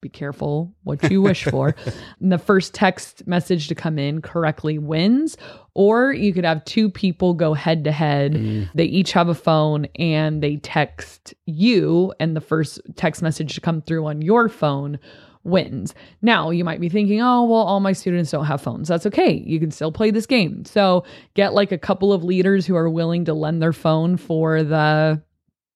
Be 0.00 0.08
careful 0.08 0.74
what 0.82 1.08
you 1.10 1.22
wish 1.22 1.44
for. 1.44 1.76
And 2.20 2.32
the 2.32 2.38
first 2.38 2.74
text 2.74 3.24
message 3.26 3.68
to 3.68 3.74
come 3.76 3.98
in 4.00 4.20
correctly 4.20 4.78
wins. 4.78 5.36
Or 5.74 6.12
you 6.12 6.32
could 6.32 6.44
have 6.44 6.64
two 6.64 6.90
people 6.90 7.34
go 7.34 7.54
head 7.54 7.84
to 7.84 7.92
head. 7.92 8.32
Mm. 8.34 8.68
They 8.74 8.84
each 8.86 9.12
have 9.12 9.28
a 9.28 9.34
phone 9.34 9.86
and 9.96 10.42
they 10.42 10.56
text 10.56 11.34
you, 11.46 12.12
and 12.18 12.34
the 12.34 12.40
first 12.40 12.80
text 12.96 13.22
message 13.22 13.54
to 13.54 13.60
come 13.60 13.80
through 13.80 14.06
on 14.06 14.22
your 14.22 14.48
phone 14.48 14.98
wins. 15.44 15.94
Now, 16.22 16.50
you 16.50 16.64
might 16.64 16.80
be 16.80 16.88
thinking, 16.88 17.20
oh, 17.20 17.44
well, 17.44 17.62
all 17.62 17.80
my 17.80 17.92
students 17.92 18.30
don't 18.30 18.44
have 18.46 18.60
phones. 18.60 18.88
That's 18.88 19.06
okay. 19.06 19.42
You 19.44 19.58
can 19.58 19.70
still 19.70 19.92
play 19.92 20.10
this 20.10 20.26
game. 20.26 20.64
So 20.64 21.04
get 21.34 21.52
like 21.54 21.72
a 21.72 21.78
couple 21.78 22.12
of 22.12 22.22
leaders 22.24 22.66
who 22.66 22.76
are 22.76 22.88
willing 22.90 23.24
to 23.26 23.34
lend 23.34 23.60
their 23.60 23.72
phone 23.72 24.16
for 24.16 24.62
the 24.62 25.22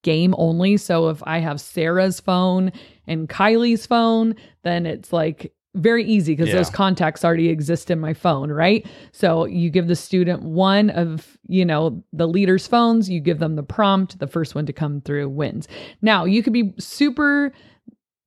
game 0.02 0.34
only. 0.38 0.76
So 0.76 1.08
if 1.08 1.20
I 1.24 1.38
have 1.38 1.60
Sarah's 1.60 2.20
phone 2.20 2.70
and 3.08 3.28
Kylie's 3.28 3.86
phone, 3.86 4.36
then 4.62 4.86
it's 4.86 5.12
like 5.12 5.52
very 5.74 6.04
easy 6.04 6.32
because 6.32 6.48
Yeah. 6.48 6.54
those 6.54 6.70
contacts 6.70 7.24
already 7.24 7.48
exist 7.50 7.90
in 7.90 7.98
my 8.00 8.14
phone, 8.14 8.50
right? 8.50 8.86
So 9.12 9.44
you 9.46 9.68
give 9.68 9.88
the 9.88 9.96
student 9.96 10.42
one 10.42 10.88
of, 10.90 11.36
you 11.48 11.64
know, 11.64 12.02
the 12.12 12.26
leader's 12.28 12.66
phones, 12.66 13.10
you 13.10 13.20
give 13.20 13.40
them 13.40 13.56
the 13.56 13.62
prompt, 13.62 14.18
the 14.18 14.26
first 14.26 14.54
one 14.54 14.64
to 14.66 14.72
come 14.72 15.00
through 15.02 15.28
wins. 15.28 15.68
Now, 16.00 16.24
you 16.24 16.42
could 16.42 16.52
be 16.54 16.72
super 16.78 17.52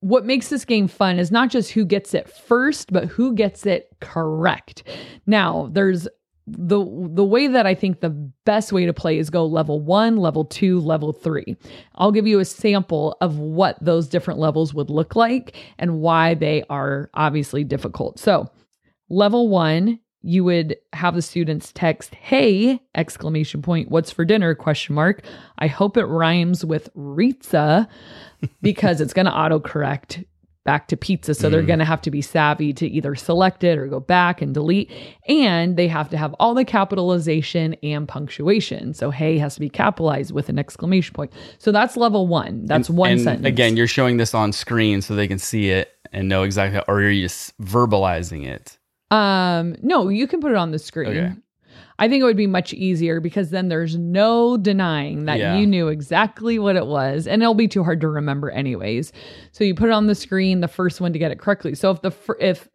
what 0.00 0.24
makes 0.24 0.48
this 0.48 0.64
game 0.64 0.88
fun 0.88 1.18
is 1.18 1.30
not 1.30 1.50
just 1.50 1.72
who 1.72 1.84
gets 1.84 2.14
it 2.14 2.28
first, 2.28 2.92
but 2.92 3.04
who 3.04 3.34
gets 3.34 3.66
it 3.66 3.88
correct. 4.00 4.82
Now, 5.26 5.68
there's 5.72 6.08
the 6.46 6.78
the 7.12 7.24
way 7.24 7.46
that 7.46 7.66
I 7.66 7.74
think 7.74 8.00
the 8.00 8.10
best 8.44 8.72
way 8.72 8.86
to 8.86 8.92
play 8.92 9.18
is 9.18 9.30
go 9.30 9.46
level 9.46 9.80
1, 9.80 10.16
level 10.16 10.44
2, 10.44 10.80
level 10.80 11.12
3. 11.12 11.56
I'll 11.96 12.12
give 12.12 12.26
you 12.26 12.40
a 12.40 12.44
sample 12.44 13.16
of 13.20 13.38
what 13.38 13.76
those 13.80 14.08
different 14.08 14.40
levels 14.40 14.74
would 14.74 14.90
look 14.90 15.14
like 15.14 15.54
and 15.78 16.00
why 16.00 16.34
they 16.34 16.64
are 16.68 17.10
obviously 17.14 17.62
difficult. 17.62 18.18
So, 18.18 18.50
level 19.10 19.48
1, 19.48 20.00
you 20.22 20.44
would 20.44 20.76
have 20.92 21.14
the 21.14 21.22
students 21.22 21.72
text, 21.72 22.14
"Hey!" 22.14 22.80
exclamation 22.94 23.62
point, 23.62 23.90
"What's 23.90 24.10
for 24.10 24.24
dinner?" 24.24 24.54
question 24.54 24.94
mark. 24.94 25.22
I 25.58 25.66
hope 25.66 25.96
it 25.96 26.04
rhymes 26.06 26.64
with 26.64 26.88
Ritza 26.94 27.86
because 28.62 29.00
it's 29.00 29.12
going 29.14 29.26
to 29.26 29.32
autocorrect 29.32 30.24
back 30.66 30.88
to 30.88 30.96
pizza. 30.96 31.34
So 31.34 31.48
they're 31.48 31.62
Mm. 31.62 31.66
going 31.68 31.78
to 31.78 31.84
have 31.86 32.02
to 32.02 32.10
be 32.10 32.20
savvy 32.20 32.74
to 32.74 32.86
either 32.86 33.14
select 33.14 33.64
it 33.64 33.78
or 33.78 33.86
go 33.86 33.98
back 33.98 34.42
and 34.42 34.52
delete. 34.52 34.90
And 35.26 35.78
they 35.78 35.88
have 35.88 36.10
to 36.10 36.18
have 36.18 36.34
all 36.38 36.52
the 36.54 36.66
capitalization 36.66 37.74
and 37.82 38.06
punctuation. 38.06 38.92
So 38.92 39.10
hey 39.10 39.38
has 39.38 39.54
to 39.54 39.60
be 39.60 39.70
capitalized 39.70 40.32
with 40.32 40.50
an 40.50 40.58
exclamation 40.58 41.14
point. 41.14 41.32
So 41.58 41.72
that's 41.72 41.96
level 41.96 42.26
one. 42.28 42.66
That's 42.66 42.90
And- 42.90 42.98
one 42.98 43.10
and 43.12 43.20
sentence. 43.22 43.46
Again, 43.46 43.74
you're 43.78 43.86
showing 43.86 44.18
this 44.18 44.34
on 44.34 44.52
screen 44.52 45.00
so 45.00 45.14
they 45.16 45.26
can 45.26 45.38
see 45.38 45.70
it 45.70 45.92
and 46.12 46.28
know 46.28 46.42
exactly, 46.42 46.82
or 46.86 47.00
you're 47.00 47.22
just 47.26 47.56
verbalizing 47.58 48.46
it. 48.46 48.76
Um, 49.10 49.76
no, 49.82 50.08
you 50.08 50.26
can 50.26 50.40
put 50.40 50.50
it 50.52 50.56
on 50.56 50.70
the 50.70 50.78
screen. 50.78 51.10
Okay. 51.10 51.32
I 51.98 52.08
think 52.08 52.22
it 52.22 52.24
would 52.24 52.36
be 52.36 52.46
much 52.46 52.72
easier 52.72 53.20
because 53.20 53.50
then 53.50 53.68
there's 53.68 53.96
no 53.96 54.56
denying 54.56 55.26
that 55.26 55.38
Yeah. 55.38 55.58
you 55.58 55.66
knew 55.66 55.88
exactly 55.88 56.58
what 56.58 56.74
it 56.76 56.86
was, 56.86 57.26
and 57.26 57.42
it'll 57.42 57.52
be 57.54 57.68
too 57.68 57.84
hard 57.84 58.00
to 58.00 58.08
remember 58.08 58.50
anyways. 58.50 59.12
So 59.52 59.64
you 59.64 59.74
put 59.74 59.90
it 59.90 59.92
on 59.92 60.06
the 60.06 60.14
screen, 60.14 60.60
the 60.60 60.68
first 60.68 61.00
one 61.00 61.12
to 61.12 61.18
get 61.18 61.30
it 61.30 61.38
correctly. 61.38 61.74
So 61.74 61.90
if 61.90 62.00
the 62.00 62.10
fir- 62.10 62.38
if 62.40 62.68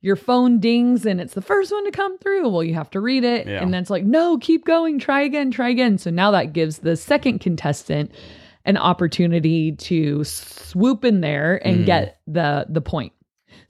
your 0.00 0.16
phone 0.16 0.58
dings 0.58 1.06
and 1.06 1.20
it's 1.20 1.34
the 1.34 1.40
first 1.40 1.70
one 1.70 1.84
to 1.84 1.92
come 1.92 2.18
through. 2.18 2.48
Well, 2.48 2.64
you 2.64 2.74
have 2.74 2.90
to 2.90 2.98
read 3.00 3.22
it. 3.22 3.46
Yeah. 3.46 3.62
And 3.62 3.72
then 3.72 3.82
it's 3.82 3.90
like, 3.90 4.02
no, 4.04 4.36
keep 4.36 4.64
going, 4.64 4.98
try 4.98 5.20
again, 5.20 5.52
try 5.52 5.68
again. 5.68 5.96
So 5.96 6.10
now 6.10 6.32
that 6.32 6.52
gives 6.52 6.78
the 6.78 6.96
second 6.96 7.38
contestant 7.38 8.10
an 8.64 8.76
opportunity 8.76 9.70
to 9.76 10.24
swoop 10.24 11.04
in 11.04 11.20
there 11.20 11.64
and 11.64 11.82
Mhm. 11.82 11.86
get 11.86 12.18
the 12.26 12.66
the 12.68 12.80
point. 12.80 13.12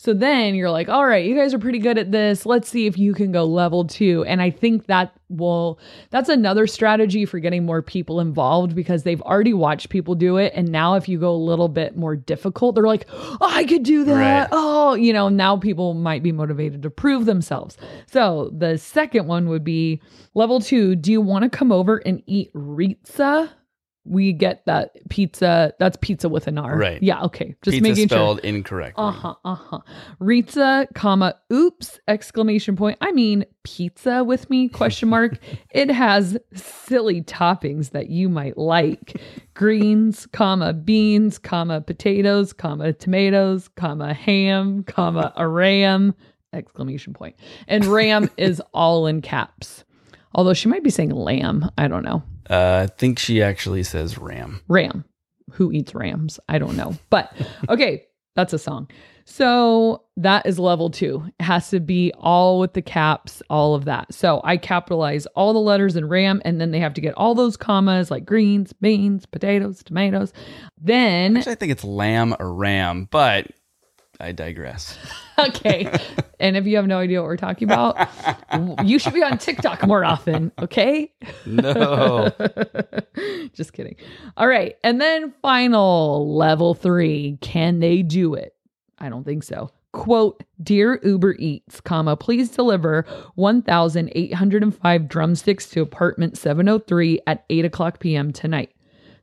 So 0.03 0.13
then 0.13 0.57
you're 0.57 0.69
like, 0.69 0.89
all 0.89 1.07
right, 1.07 1.25
you 1.25 1.37
guys 1.37 1.55
are 1.55 1.61
pretty 1.61 1.79
good 1.79 1.97
at 1.97 2.11
this. 2.11 2.45
Let's 2.45 2.69
see 2.69 2.89
if 2.89 2.99
you 2.99 3.15
can 3.15 3.31
go 3.31 3.45
level 3.45 3.85
two. 3.85 4.25
And 4.25 4.43
I 4.43 4.51
think 4.51 4.87
that 4.87 5.13
will, 5.29 5.79
that's 6.11 6.29
another 6.29 6.67
strategy 6.67 7.25
for 7.25 7.39
getting 7.39 7.65
more 7.65 7.83
people 7.83 8.19
involved 8.19 8.75
because 8.75 9.05
they've 9.05 9.23
already 9.23 9.55
watched 9.55 9.91
people 9.91 10.17
do 10.17 10.39
it. 10.39 10.55
And 10.57 10.73
now 10.73 10.97
if 10.97 11.09
you 11.09 11.21
go 11.21 11.31
a 11.31 11.37
little 11.37 11.69
bit 11.69 11.97
more 11.97 12.17
difficult, 12.17 12.75
they're 12.75 12.83
like, 12.83 13.07
oh, 13.13 13.39
I 13.43 13.63
could 13.63 13.85
do 13.85 14.03
that. 14.07 14.41
Right. 14.41 14.49
Oh, 14.51 14.95
you 14.95 15.13
know, 15.13 15.29
now 15.29 15.57
people 15.57 15.95
might 15.95 16.25
be 16.25 16.33
motivated 16.33 16.83
to 16.83 16.91
prove 16.91 17.25
themselves. 17.25 17.77
So 18.07 18.51
the 18.59 18.79
second 18.79 19.29
one 19.29 19.49
would 19.51 19.63
be 19.63 20.03
level 20.35 20.59
two. 20.59 20.97
Do 20.97 21.13
you 21.13 21.21
want 21.21 21.45
to 21.45 21.49
come 21.49 21.71
over 21.71 21.99
and 21.99 22.25
eat 22.27 22.53
rizza? 22.55 23.51
We 24.05 24.33
get 24.33 24.67
that 24.67 24.97
pizza. 25.11 25.73
That's 25.79 25.97
pizza 26.01 26.29
with 26.29 26.49
an 26.49 26.59
R. 26.59 26.77
Right. 26.77 27.03
Yeah. 27.03 27.23
Okay. 27.23 27.55
Just 27.63 27.77
Pizza 27.77 27.83
making 27.83 28.09
sure. 28.09 28.19
spelled 28.19 28.39
incorrectly. 28.41 29.05
Uh-huh, 29.05 29.35
uh-huh. 29.45 29.79
Rizza, 30.21 30.93
comma, 30.95 31.37
oops, 31.53 32.01
exclamation 32.09 32.75
point. 32.77 32.99
I 33.01 33.13
mean 33.13 33.45
pizza 33.63 34.25
with 34.25 34.51
me, 34.51 34.69
question 34.69 35.09
mark. 35.11 35.39
it 35.71 35.91
has 35.91 36.37
silly 36.55 37.23
toppings 37.23 37.91
that 37.91 38.09
you 38.09 38.29
might 38.29 38.59
like. 38.59 39.21
Greens, 39.55 40.27
comma, 40.27 40.73
beans, 40.73 41.39
comma, 41.39 41.81
potatoes, 41.81 42.53
comma, 42.53 42.93
tomatoes, 42.93 43.69
comma, 43.69 44.13
ham, 44.13 44.83
comma, 44.85 45.33
a 45.37 45.47
ram, 45.47 46.15
exclamation 46.53 47.13
point. 47.13 47.37
And 47.69 47.85
ram 47.85 48.31
is 48.37 48.61
all 48.75 49.07
in 49.07 49.23
caps. 49.23 49.85
Although 50.35 50.55
she 50.55 50.69
might 50.69 50.83
be 50.83 50.91
saying 50.91 51.11
lamb. 51.11 51.71
I 51.79 51.89
don't 51.89 52.05
know. 52.05 52.23
Uh, 52.49 52.87
I 52.89 52.93
think 52.93 53.19
she 53.19 53.43
actually 53.43 53.83
says 53.83 54.19
ram. 54.19 54.61
Ram. 54.69 55.05
Who 55.53 55.73
eats 55.73 55.95
rams? 55.95 56.41
I 56.49 56.59
don't 56.59 56.77
know. 56.77 56.97
But 57.11 57.33
okay, 57.69 58.05
that's 58.35 58.53
a 58.53 58.59
song. 58.59 58.89
So 59.25 60.03
that 60.17 60.47
is 60.47 60.59
level 60.59 60.91
two. 60.91 61.25
It 61.39 61.45
has 61.45 61.71
to 61.71 61.79
be 61.81 62.13
all 62.19 62.59
with 62.59 62.73
the 62.73 62.83
caps, 62.83 63.41
all 63.49 63.75
of 63.75 63.85
that. 63.85 64.13
So 64.13 64.41
I 64.43 64.57
capitalize 64.57 65.27
all 65.27 65.53
the 65.53 65.61
letters 65.61 65.95
in 65.95 66.09
RAM, 66.09 66.43
and 66.45 66.61
then 66.61 66.73
they 66.73 66.81
have 66.81 66.95
to 66.95 67.01
get 67.01 67.15
all 67.15 67.35
those 67.35 67.57
commas 67.57 68.11
like 68.11 68.25
greens, 68.25 68.73
beans, 68.73 69.25
potatoes, 69.27 69.83
tomatoes. 69.85 70.33
Then, 70.81 71.37
Actually, 71.37 71.53
I 71.53 71.57
think 71.57 71.73
it's 71.73 71.85
lamb 71.85 72.35
or 72.41 72.53
ram, 72.53 73.07
but 73.11 73.47
I 74.23 74.31
digress. 74.31 74.97
okay. 75.39 75.93
and 76.39 76.57
if 76.57 76.65
you 76.65 76.77
have 76.77 76.87
no 76.87 76.99
idea 76.99 77.21
what 77.21 77.27
we're 77.27 77.37
talking 77.37 77.69
about, 77.69 78.09
you 78.85 79.01
should 79.01 79.15
be 79.15 79.23
on 79.23 79.37
TikTok 79.37 79.85
more 79.85 80.05
often. 80.05 80.53
Okay. 80.61 81.13
No. 81.45 82.31
Just 83.53 83.73
kidding. 83.73 83.97
All 84.37 84.47
right. 84.47 84.77
And 84.85 85.01
then 85.01 85.35
final 85.43 86.37
level 86.37 86.75
three. 86.75 87.37
Can 87.41 87.81
they 87.81 88.03
do 88.03 88.35
it? 88.35 88.55
I 88.99 89.09
don't 89.09 89.25
think 89.25 89.43
so. 89.43 89.71
Quote, 89.93 90.43
Dear 90.63 91.01
Uber 91.03 91.35
Eats, 91.39 91.81
comma, 91.81 92.17
please 92.17 92.49
deliver 92.49 93.05
1,805 93.35 95.09
drumsticks 95.09 95.69
to 95.71 95.83
apartment 95.83 96.39
703 96.39 97.21
at 97.27 97.45
8 97.51 97.65
o'clock 97.65 97.99
p.m. 97.99 98.33
tonight. 98.33 98.72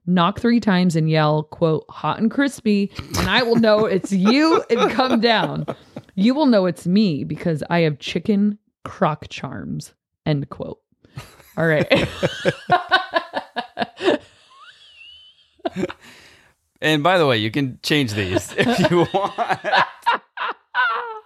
Knock 0.10 0.39
three 0.39 0.60
times 0.60 0.96
and 0.96 1.08
yell, 1.08 1.44
quote, 1.44 1.86
hot 1.88 2.20
and 2.20 2.32
crispy, 2.32 2.92
and 3.20 3.30
I 3.30 3.44
will 3.44 3.58
know 3.58 3.86
it's 3.86 4.12
you 4.12 4.63
and 4.68 4.89
come 4.89 5.20
down. 5.20 5.68
You 6.16 6.34
will 6.34 6.48
know 6.48 6.66
it's 6.66 6.88
me 6.88 7.24
because 7.24 7.63
I 7.70 7.82
have 7.82 8.00
chicken 8.00 8.58
crock 8.84 9.28
charms, 9.30 9.94
end 10.25 10.50
quote. 10.50 10.80
All 11.56 11.68
right. 11.68 11.86
and 16.82 17.04
by 17.04 17.20
the 17.20 17.28
way, 17.28 17.38
you 17.38 17.51
can 17.51 17.78
change 17.84 18.13
these 18.13 18.51
if 18.58 18.89
you 18.89 19.06
want. 19.13 19.60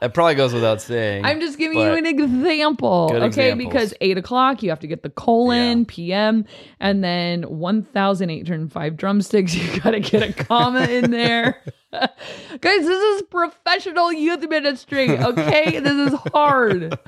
That 0.03 0.13
probably 0.13 0.35
goes 0.35 0.53
without 0.53 0.81
saying. 0.81 1.23
I'm 1.23 1.39
just 1.39 1.57
giving 1.57 1.79
you 1.79 1.93
an 1.93 2.05
example. 2.05 3.09
Okay, 3.13 3.25
examples. 3.25 3.69
because 3.69 3.93
eight 4.01 4.17
o'clock 4.17 4.61
you 4.61 4.69
have 4.69 4.81
to 4.81 4.87
get 4.87 5.01
the 5.01 5.09
colon 5.09 5.79
Yeah. 5.79 5.85
PM 5.87 6.45
and 6.81 7.01
then 7.01 7.43
1,805 7.43 8.97
drumsticks. 8.97 9.55
You 9.73 9.79
got 9.79 9.91
to 9.91 10.01
get 10.01 10.21
a 10.21 10.33
comma 10.33 10.81
in 10.87 11.09
there. 11.11 11.61
Guys, 11.93 12.11
this 12.59 13.01
is 13.15 13.21
professional 13.31 14.11
youth 14.11 14.45
ministry. 14.49 15.09
Okay, 15.17 15.79
this 15.79 16.11
is 16.11 16.19
hard. 16.33 16.99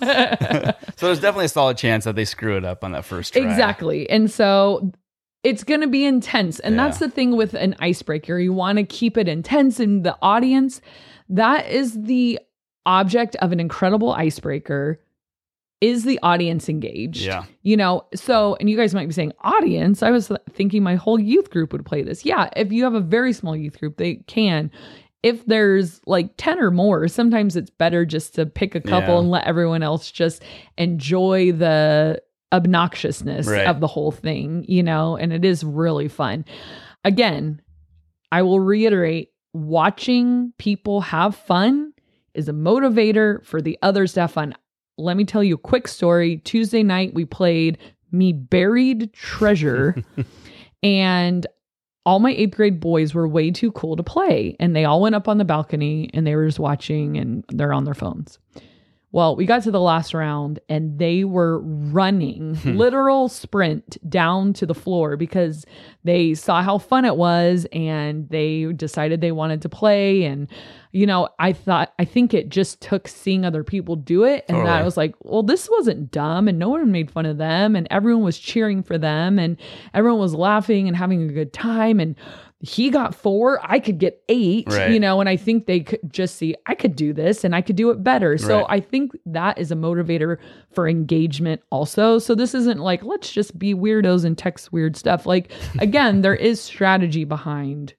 so 0.02 0.06
there's 1.06 1.20
definitely 1.20 1.44
a 1.44 1.48
solid 1.50 1.76
chance 1.76 2.04
that 2.04 2.16
they 2.16 2.24
screw 2.24 2.56
it 2.56 2.64
up 2.64 2.84
on 2.84 2.92
that 2.92 3.04
first 3.04 3.34
try. 3.34 3.42
Exactly. 3.42 4.08
And 4.08 4.30
so 4.30 4.92
it's 5.42 5.62
going 5.62 5.82
to 5.82 5.86
be 5.88 6.06
intense. 6.06 6.58
And 6.60 6.74
Yeah. 6.76 6.84
that's 6.84 7.00
the 7.00 7.10
thing 7.10 7.36
with 7.36 7.52
an 7.52 7.76
icebreaker. 7.80 8.38
You 8.38 8.54
want 8.54 8.78
to 8.78 8.84
keep 8.84 9.18
it 9.18 9.28
intense 9.28 9.78
in 9.78 10.04
the 10.04 10.16
audience. 10.22 10.80
That 11.28 11.68
is 11.70 12.00
the 12.02 12.38
object 12.86 13.36
of 13.36 13.52
an 13.52 13.60
incredible 13.60 14.12
icebreaker. 14.12 15.00
Is 15.80 16.04
the 16.04 16.18
audience 16.22 16.68
engaged? 16.68 17.22
Yeah. 17.22 17.44
You 17.62 17.76
know, 17.76 18.06
so, 18.14 18.56
and 18.58 18.70
you 18.70 18.76
guys 18.76 18.94
might 18.94 19.06
be 19.06 19.12
saying, 19.12 19.32
audience, 19.40 20.02
I 20.02 20.10
was 20.10 20.30
thinking 20.50 20.82
my 20.82 20.94
whole 20.94 21.20
youth 21.20 21.50
group 21.50 21.72
would 21.72 21.84
play 21.84 22.02
this. 22.02 22.24
Yeah, 22.24 22.48
if 22.56 22.72
you 22.72 22.84
have 22.84 22.94
a 22.94 23.00
very 23.00 23.32
small 23.34 23.54
youth 23.54 23.78
group, 23.78 23.96
they 23.98 24.16
can. 24.26 24.70
If 25.22 25.44
there's 25.46 26.00
like 26.06 26.30
10 26.38 26.58
or 26.60 26.70
more, 26.70 27.06
sometimes 27.08 27.56
it's 27.56 27.70
better 27.70 28.06
just 28.06 28.34
to 28.36 28.46
pick 28.46 28.74
a 28.74 28.80
couple 28.80 29.14
Yeah. 29.14 29.20
and 29.20 29.30
let 29.30 29.46
everyone 29.46 29.82
else 29.82 30.10
just 30.10 30.42
enjoy 30.78 31.52
the 31.52 32.22
obnoxiousness 32.52 33.46
Right. 33.46 33.66
of 33.66 33.80
the 33.80 33.86
whole 33.86 34.10
thing, 34.12 34.64
you 34.68 34.82
know, 34.82 35.16
and 35.16 35.32
it 35.32 35.44
is 35.44 35.64
really 35.64 36.08
fun. 36.08 36.44
Again, 37.04 37.60
I 38.32 38.42
will 38.42 38.60
reiterate 38.60 39.30
watching 39.54 40.52
people 40.58 41.00
have 41.00 41.34
fun 41.34 41.92
is 42.34 42.48
a 42.48 42.52
motivator 42.52 43.42
for 43.44 43.62
the 43.62 43.78
others 43.80 44.12
to 44.14 44.22
have 44.22 44.32
fun. 44.32 44.54
Let 44.98 45.16
me 45.16 45.24
tell 45.24 45.42
you 45.42 45.54
a 45.54 45.58
quick 45.58 45.88
story. 45.88 46.38
Tuesday 46.38 46.82
night, 46.82 47.14
we 47.14 47.24
played 47.24 47.78
Me 48.12 48.32
Buried 48.32 49.12
Treasure, 49.12 49.96
and 50.82 51.46
all 52.04 52.18
my 52.18 52.32
eighth 52.32 52.56
grade 52.56 52.80
boys 52.80 53.14
were 53.14 53.26
way 53.26 53.50
too 53.50 53.72
cool 53.72 53.96
to 53.96 54.02
play. 54.02 54.56
And 54.60 54.76
they 54.76 54.84
all 54.84 55.00
went 55.00 55.14
up 55.14 55.26
on 55.28 55.38
the 55.38 55.44
balcony 55.44 56.10
and 56.12 56.26
they 56.26 56.36
were 56.36 56.46
just 56.46 56.58
watching 56.58 57.16
and 57.16 57.44
they're 57.48 57.72
on 57.72 57.84
their 57.84 57.94
phones. 57.94 58.38
Well, 59.14 59.36
we 59.36 59.46
got 59.46 59.62
to 59.62 59.70
the 59.70 59.80
last 59.80 60.12
round 60.12 60.58
and 60.68 60.98
they 60.98 61.22
were 61.22 61.60
running, 61.60 62.56
hmm. 62.56 62.72
literal 62.76 63.28
sprint 63.28 63.96
down 64.10 64.52
to 64.54 64.66
the 64.66 64.74
floor 64.74 65.16
because 65.16 65.64
they 66.02 66.34
saw 66.34 66.64
how 66.64 66.78
fun 66.78 67.04
it 67.04 67.16
was 67.16 67.64
and 67.72 68.28
they 68.28 68.72
decided 68.72 69.20
they 69.20 69.30
wanted 69.30 69.62
to 69.62 69.68
play. 69.68 70.24
And, 70.24 70.48
you 70.90 71.06
know, 71.06 71.28
I 71.38 71.52
thought, 71.52 71.92
I 71.96 72.04
think 72.04 72.34
it 72.34 72.48
just 72.48 72.80
took 72.80 73.06
seeing 73.06 73.44
other 73.44 73.62
people 73.62 73.94
do 73.94 74.24
it. 74.24 74.46
And 74.48 74.66
that 74.66 74.80
I 74.80 74.82
was 74.82 74.96
like, 74.96 75.14
well, 75.20 75.44
this 75.44 75.70
wasn't 75.70 76.10
dumb 76.10 76.48
and 76.48 76.58
no 76.58 76.70
one 76.70 76.90
made 76.90 77.08
fun 77.08 77.24
of 77.24 77.38
them 77.38 77.76
and 77.76 77.86
everyone 77.92 78.24
was 78.24 78.36
cheering 78.36 78.82
for 78.82 78.98
them 78.98 79.38
and 79.38 79.56
everyone 79.94 80.18
was 80.18 80.34
laughing 80.34 80.88
and 80.88 80.96
having 80.96 81.30
a 81.30 81.32
good 81.32 81.52
time. 81.52 82.00
And 82.00 82.16
he 82.66 82.88
got 82.90 83.14
four, 83.14 83.60
I 83.62 83.78
could 83.78 83.98
get 83.98 84.22
eight, 84.28 84.66
Right. 84.68 84.90
you 84.90 84.98
know, 84.98 85.20
and 85.20 85.28
I 85.28 85.36
think 85.36 85.66
they 85.66 85.80
could 85.80 86.00
just 86.10 86.36
see 86.36 86.54
I 86.66 86.74
could 86.74 86.96
do 86.96 87.12
this 87.12 87.44
and 87.44 87.54
I 87.54 87.60
could 87.60 87.76
do 87.76 87.90
it 87.90 88.02
better. 88.02 88.38
So 88.38 88.58
Right. 88.60 88.66
I 88.68 88.80
think 88.80 89.12
that 89.26 89.58
is 89.58 89.70
a 89.70 89.74
motivator 89.76 90.38
for 90.72 90.88
engagement 90.88 91.60
also. 91.70 92.18
So 92.18 92.34
this 92.34 92.54
isn't 92.54 92.80
like, 92.80 93.04
let's 93.04 93.30
just 93.30 93.58
be 93.58 93.74
weirdos 93.74 94.24
and 94.24 94.36
text 94.38 94.72
weird 94.72 94.96
stuff. 94.96 95.26
Like, 95.26 95.52
again, 95.78 96.22
there 96.22 96.34
is 96.34 96.60
strategy 96.60 97.24
behind 97.24 97.94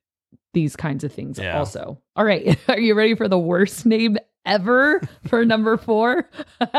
these 0.53 0.75
kinds 0.75 1.03
of 1.03 1.11
things 1.13 1.37
Yeah. 1.37 1.57
also. 1.59 2.01
All 2.15 2.25
right. 2.25 2.57
Are 2.69 2.79
you 2.79 2.95
ready 2.95 3.13
for 3.15 3.27
the 3.27 3.37
worst 3.39 3.85
name 3.85 4.17
ever 4.45 5.01
for 5.27 5.45
number 5.45 5.77
four? 5.77 6.29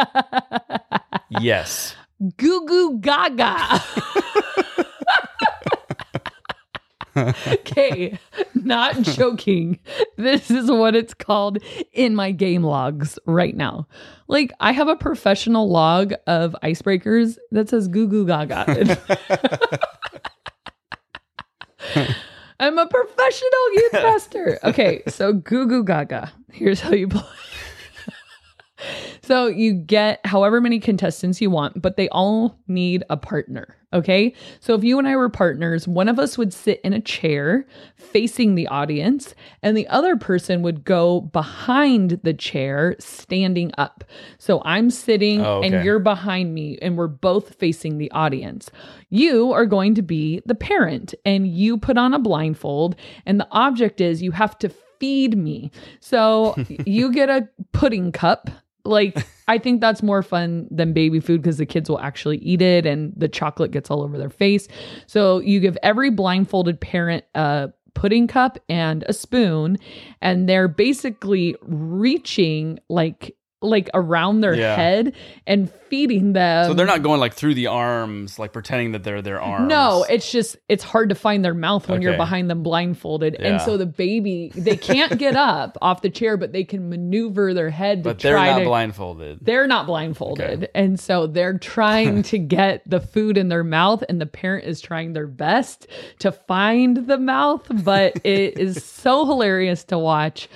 Yes. 1.41 1.95
Goo 2.37 2.65
Goo 2.67 2.99
Gaga. 2.99 3.83
Okay, 7.17 8.19
not 8.55 9.01
joking. 9.03 9.79
This 10.17 10.51
is 10.51 10.71
what 10.71 10.95
it's 10.97 11.15
called 11.15 11.59
in 11.93 12.15
my 12.15 12.33
game 12.33 12.63
logs 12.63 13.19
right 13.27 13.57
now. 13.57 13.87
Like, 14.29 14.53
I 14.61 14.73
have 14.73 14.89
a 14.89 14.97
professional 14.97 15.69
log 15.69 16.15
of 16.27 16.57
icebreakers 16.63 17.39
that 17.51 17.69
says 17.69 17.89
Goo 17.89 18.09
Goo 18.09 18.27
Gaga. 18.27 18.99
I'm 22.59 22.79
a 22.79 22.87
professional 22.87 23.73
youth 23.73 23.93
pastor. 23.93 24.59
Okay, 24.65 25.03
so 25.09 25.33
Goo 25.33 25.67
Goo 25.67 25.85
Gaga. 25.85 26.33
Here's 26.53 26.81
how 26.81 26.93
you 26.93 27.09
play. 27.09 27.23
So 29.23 29.47
you 29.47 29.73
get 29.75 30.25
however 30.25 30.61
many 30.61 30.79
contestants 30.79 31.41
you 31.41 31.51
want, 31.51 31.81
but 31.83 31.97
they 31.97 32.09
all 32.11 32.61
need 32.69 33.03
a 33.11 33.17
partner. 33.17 33.77
Okay. 33.97 34.35
So 34.61 34.75
if 34.75 34.85
you 34.85 34.99
and 34.99 35.09
I 35.09 35.17
were 35.17 35.29
partners, 35.29 35.89
one 35.89 36.09
of 36.09 36.19
us 36.19 36.37
would 36.39 36.53
sit 36.53 36.81
in 36.83 36.93
a 36.93 37.01
chair 37.01 37.67
facing 37.97 38.55
the 38.55 38.69
audience, 38.69 39.35
and 39.63 39.77
the 39.77 39.89
other 39.89 40.17
person 40.17 40.63
would 40.63 40.85
go 40.85 41.23
behind 41.23 42.21
the 42.23 42.35
chair 42.35 42.95
standing 42.99 43.73
up. 43.79 44.05
So 44.39 44.63
I'm 44.65 44.91
sitting 44.91 45.41
Oh, 45.41 45.59
okay. 45.59 45.69
and 45.75 45.85
you're 45.85 45.99
behind 45.99 46.55
me, 46.55 46.79
and 46.83 46.97
we're 46.97 47.09
both 47.09 47.55
facing 47.57 47.99
the 47.99 48.11
audience. 48.13 48.71
You 49.11 49.53
are 49.53 49.67
going 49.67 49.95
to 49.95 50.03
be 50.03 50.43
the 50.47 50.55
parent, 50.55 51.15
and 51.25 51.47
you 51.49 51.79
put 51.79 51.97
on 51.97 52.15
a 52.15 52.19
blindfold, 52.19 52.97
and 53.25 53.41
the 53.41 53.49
object 53.51 54.01
is 54.01 54.23
you 54.23 54.33
have 54.33 54.59
to 54.59 54.69
feed 55.01 55.37
me. 55.37 55.71
So 56.01 56.55
you 56.87 57.13
get 57.13 57.29
a 57.29 57.49
pudding 57.73 58.13
cup. 58.13 58.51
Like, 58.87 59.27
I 59.49 59.59
think 59.59 59.81
that's 59.81 60.03
more 60.03 60.23
fun 60.23 60.67
than 60.71 60.93
baby 60.93 61.21
food 61.21 61.43
because 61.43 61.59
the 61.59 61.67
kids 61.67 61.91
will 61.91 62.01
actually 62.01 62.39
eat 62.39 62.63
it 62.63 62.87
and 62.87 63.13
the 63.17 63.29
chocolate 63.29 63.71
gets 63.71 63.91
all 63.91 64.03
over 64.03 64.17
their 64.17 64.31
face. 64.31 64.69
So 65.07 65.41
you 65.41 65.61
give 65.61 65.77
every 65.83 66.11
blindfolded 66.11 66.81
parent 66.81 67.25
a 67.35 67.71
pudding 67.95 68.27
cup 68.27 68.59
and 68.69 69.05
a 69.09 69.13
spoon, 69.13 69.79
and 70.21 70.49
they're 70.49 70.69
basically 70.69 71.57
reaching 71.63 72.79
like 72.89 73.36
like 73.63 73.89
around 73.95 74.43
their 74.43 74.55
Yeah. 74.55 74.77
head 74.77 75.15
and 75.47 75.71
feeding 75.89 76.33
them. 76.35 76.67
So 76.67 76.75
they're 76.75 76.85
not 76.85 77.03
going 77.03 77.21
like 77.21 77.33
through 77.33 77.55
the 77.55 77.69
arms, 77.69 78.39
like 78.39 78.53
pretending 78.53 78.93
that 78.93 79.03
they're 79.03 79.23
their 79.23 79.41
arms. 79.41 79.69
No, 79.69 80.05
it's 80.09 80.31
just 80.31 80.57
it's 80.69 80.85
hard 80.85 81.09
to 81.09 81.15
find 81.15 81.45
their 81.45 81.55
mouth 81.55 81.89
when 81.89 82.03
you're 82.03 82.17
behind 82.19 82.51
them 82.51 82.63
blindfolded. 82.63 83.37
Yeah. 83.41 83.47
And 83.55 83.61
so 83.63 83.77
the 83.77 83.87
baby 83.87 84.53
they 84.55 84.77
can't 84.77 85.19
get 85.19 85.37
up 85.37 85.79
off 85.81 86.03
the 86.03 86.11
chair, 86.11 86.37
but 86.37 86.53
they 86.53 86.65
can 86.65 86.91
maneuver 86.91 87.55
their 87.55 87.71
head 87.71 88.03
to 88.05 88.11
but 88.11 88.19
they're 88.19 88.37
not 88.37 88.59
to 88.59 88.65
blindfolded. 88.65 89.39
they're 89.43 89.67
not 89.67 89.87
blindfolded. 89.87 90.65
Okay. 90.65 90.69
And 90.75 91.01
so 91.01 91.27
they're 91.27 91.59
trying 91.59 92.23
to 92.25 92.39
get 92.39 92.83
the 92.89 93.01
food 93.01 93.39
in 93.39 93.49
their 93.49 93.65
mouth, 93.65 94.05
and 94.09 94.21
the 94.21 94.27
parent 94.27 94.67
is 94.67 94.81
trying 94.83 95.15
their 95.15 95.27
best 95.29 95.87
to 96.19 96.31
find 96.31 97.07
the 97.07 97.19
mouth. 97.19 97.67
But 97.85 98.17
it 98.25 98.59
is 98.59 98.85
so 98.85 99.25
hilarious 99.25 99.83
to 99.85 99.99
watch. 99.99 100.49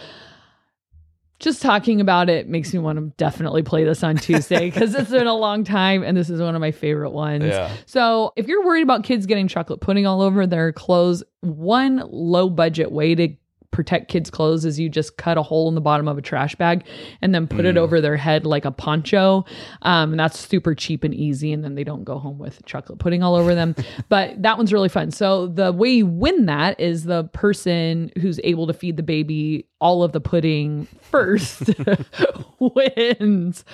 Just 1.41 1.63
talking 1.63 2.01
about 2.01 2.29
it 2.29 2.49
makes 2.49 2.73
me 2.73 2.79
want 2.79 2.99
to 2.99 3.13
definitely 3.17 3.63
play 3.63 3.83
this 3.85 4.05
on 4.05 4.17
Tuesday 4.17 4.71
because 4.71 4.95
it's 4.95 5.11
been 5.11 5.27
a 5.27 5.35
long 5.35 5.65
time 5.65 6.03
and 6.03 6.17
this 6.17 6.31
is 6.31 6.41
one 6.41 6.55
of 6.55 6.61
my 6.61 6.71
favorite 6.71 7.11
ones. 7.11 7.45
Yeah. 7.45 7.75
So, 7.87 8.33
if 8.37 8.47
you're 8.47 8.65
worried 8.65 8.83
about 8.83 9.05
kids 9.05 9.27
getting 9.27 9.49
chocolate 9.49 9.81
pudding 9.81 10.07
all 10.07 10.21
over 10.21 10.47
their 10.47 10.73
clothes, 10.73 11.25
one 11.41 12.03
low 12.11 12.49
budget 12.51 12.93
way 12.93 13.15
to 13.15 13.29
protect 13.71 14.09
kids' 14.09 14.31
clothes 14.31 14.65
is 14.65 14.79
you 14.81 14.89
just 14.89 15.17
cut 15.17 15.39
a 15.39 15.43
hole 15.43 15.69
in 15.69 15.75
the 15.75 15.81
bottom 15.81 16.09
of 16.09 16.19
a 16.19 16.23
trash 16.23 16.55
bag 16.57 16.85
and 17.23 17.35
then 17.35 17.47
put 17.47 17.65
it 17.65 17.77
over 17.77 18.01
their 18.01 18.17
head 18.17 18.45
like 18.45 18.65
a 18.65 18.71
poncho. 18.71 19.45
Um, 19.83 20.13
and 20.13 20.21
that's 20.21 20.39
super 20.39 20.75
cheap 20.75 21.05
and 21.05 21.15
easy. 21.15 21.53
And 21.53 21.63
then 21.63 21.75
they 21.75 21.85
don't 21.85 22.05
go 22.05 22.19
home 22.19 22.39
with 22.39 22.65
chocolate 22.67 22.99
pudding 22.99 23.23
all 23.23 23.35
over 23.37 23.55
them. 23.55 23.77
but 24.09 24.43
that 24.43 24.57
one's 24.57 24.73
really 24.73 24.89
fun. 24.89 25.11
So, 25.11 25.47
the 25.47 25.73
way 25.73 25.91
you 25.91 26.07
win 26.07 26.47
that 26.47 26.79
is 26.81 27.05
the 27.05 27.25
person 27.25 28.11
who's 28.21 28.41
able 28.45 28.67
to 28.67 28.73
feed 28.73 28.97
the 28.97 29.03
baby 29.03 29.67
all 29.81 30.03
of 30.03 30.13
the 30.13 30.21
pudding 30.21 30.87
first 31.01 31.71
wins. 32.59 33.65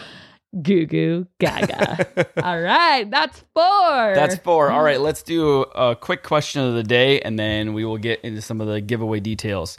Goo 0.62 0.86
goo 0.86 1.26
gaga. 1.38 2.28
All 2.42 2.60
right, 2.60 3.10
that's 3.10 3.40
four. 3.52 4.14
That's 4.14 4.36
four. 4.36 4.70
All 4.70 4.82
right, 4.82 5.00
let's 5.00 5.22
do 5.22 5.62
a 5.62 5.94
quick 5.94 6.22
question 6.22 6.62
of 6.62 6.74
the 6.74 6.82
day 6.82 7.20
and 7.20 7.38
then 7.38 7.74
we 7.74 7.84
will 7.84 7.98
get 7.98 8.20
into 8.22 8.40
some 8.40 8.60
of 8.60 8.66
the 8.66 8.80
giveaway 8.80 9.20
details. 9.20 9.76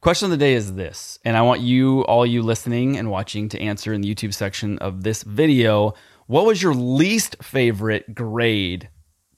Question 0.00 0.26
of 0.26 0.30
the 0.30 0.38
day 0.38 0.54
is 0.54 0.74
this, 0.74 1.18
and 1.26 1.36
I 1.36 1.42
want 1.42 1.60
you, 1.60 2.02
all 2.06 2.24
you 2.24 2.42
listening 2.42 2.96
and 2.96 3.10
watching, 3.10 3.50
to 3.50 3.60
answer 3.60 3.92
in 3.92 4.00
the 4.00 4.14
YouTube 4.14 4.32
section 4.32 4.78
of 4.78 5.02
this 5.02 5.22
video. 5.22 5.92
What 6.26 6.46
was 6.46 6.62
your 6.62 6.72
least 6.72 7.36
favorite 7.42 8.14
grade 8.14 8.88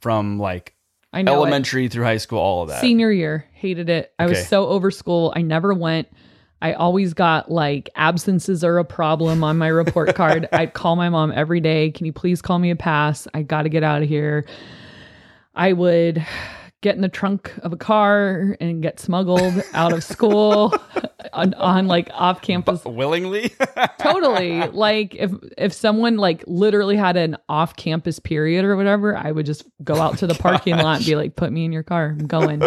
from 0.00 0.38
like 0.38 0.76
I 1.12 1.22
know 1.22 1.32
it. 1.32 1.36
elementary 1.36 1.88
through 1.88 2.04
high 2.04 2.18
school, 2.18 2.38
all 2.38 2.62
of 2.62 2.68
that? 2.68 2.80
Senior 2.80 3.10
year, 3.10 3.46
hated 3.54 3.88
it. 3.88 4.12
I 4.20 4.26
was 4.26 4.46
so 4.46 4.68
over 4.68 4.92
school. 4.92 5.32
I 5.34 5.42
never 5.42 5.74
went. 5.74 6.08
I 6.62 6.74
always 6.74 7.12
got 7.12 7.50
like 7.50 7.90
absences 7.96 8.62
are 8.62 8.78
a 8.78 8.84
problem 8.84 9.42
on 9.42 9.58
my 9.58 9.66
report 9.66 10.14
card. 10.14 10.48
I'd 10.52 10.74
call 10.74 10.94
my 10.94 11.08
mom 11.08 11.32
every 11.32 11.60
day. 11.60 11.90
Can 11.90 12.06
you 12.06 12.12
please 12.12 12.40
call 12.40 12.60
me 12.60 12.70
a 12.70 12.76
pass? 12.76 13.26
I 13.34 13.42
got 13.42 13.62
to 13.62 13.68
get 13.68 13.82
out 13.82 14.00
of 14.00 14.08
here. 14.08 14.46
I 15.56 15.72
would 15.72 16.24
get 16.80 16.94
in 16.94 17.02
the 17.02 17.08
trunk 17.08 17.52
of 17.62 17.72
a 17.72 17.76
car 17.76 18.56
and 18.60 18.80
get 18.80 19.00
smuggled 19.00 19.60
out 19.74 19.92
of 19.92 20.04
school 20.04 20.72
on, 21.32 21.52
on 21.54 21.88
like 21.88 22.10
off 22.12 22.42
campus 22.42 22.84
Willingly? 22.84 23.52
totally 23.98 24.66
like 24.68 25.14
if 25.14 25.30
if 25.56 25.72
someone 25.72 26.16
like 26.16 26.42
literally 26.46 26.96
had 26.96 27.16
an 27.16 27.36
off 27.48 27.76
campus 27.76 28.18
period 28.18 28.64
or 28.64 28.76
whatever 28.76 29.16
i 29.16 29.30
would 29.30 29.46
just 29.46 29.64
go 29.84 29.94
out 29.94 30.18
to 30.18 30.26
the 30.26 30.34
parking 30.34 30.76
lot 30.76 30.96
and 30.96 31.06
be 31.06 31.14
like 31.14 31.36
put 31.36 31.52
me 31.52 31.64
in 31.64 31.70
your 31.70 31.84
car 31.84 32.16
i'm 32.18 32.26
going 32.26 32.60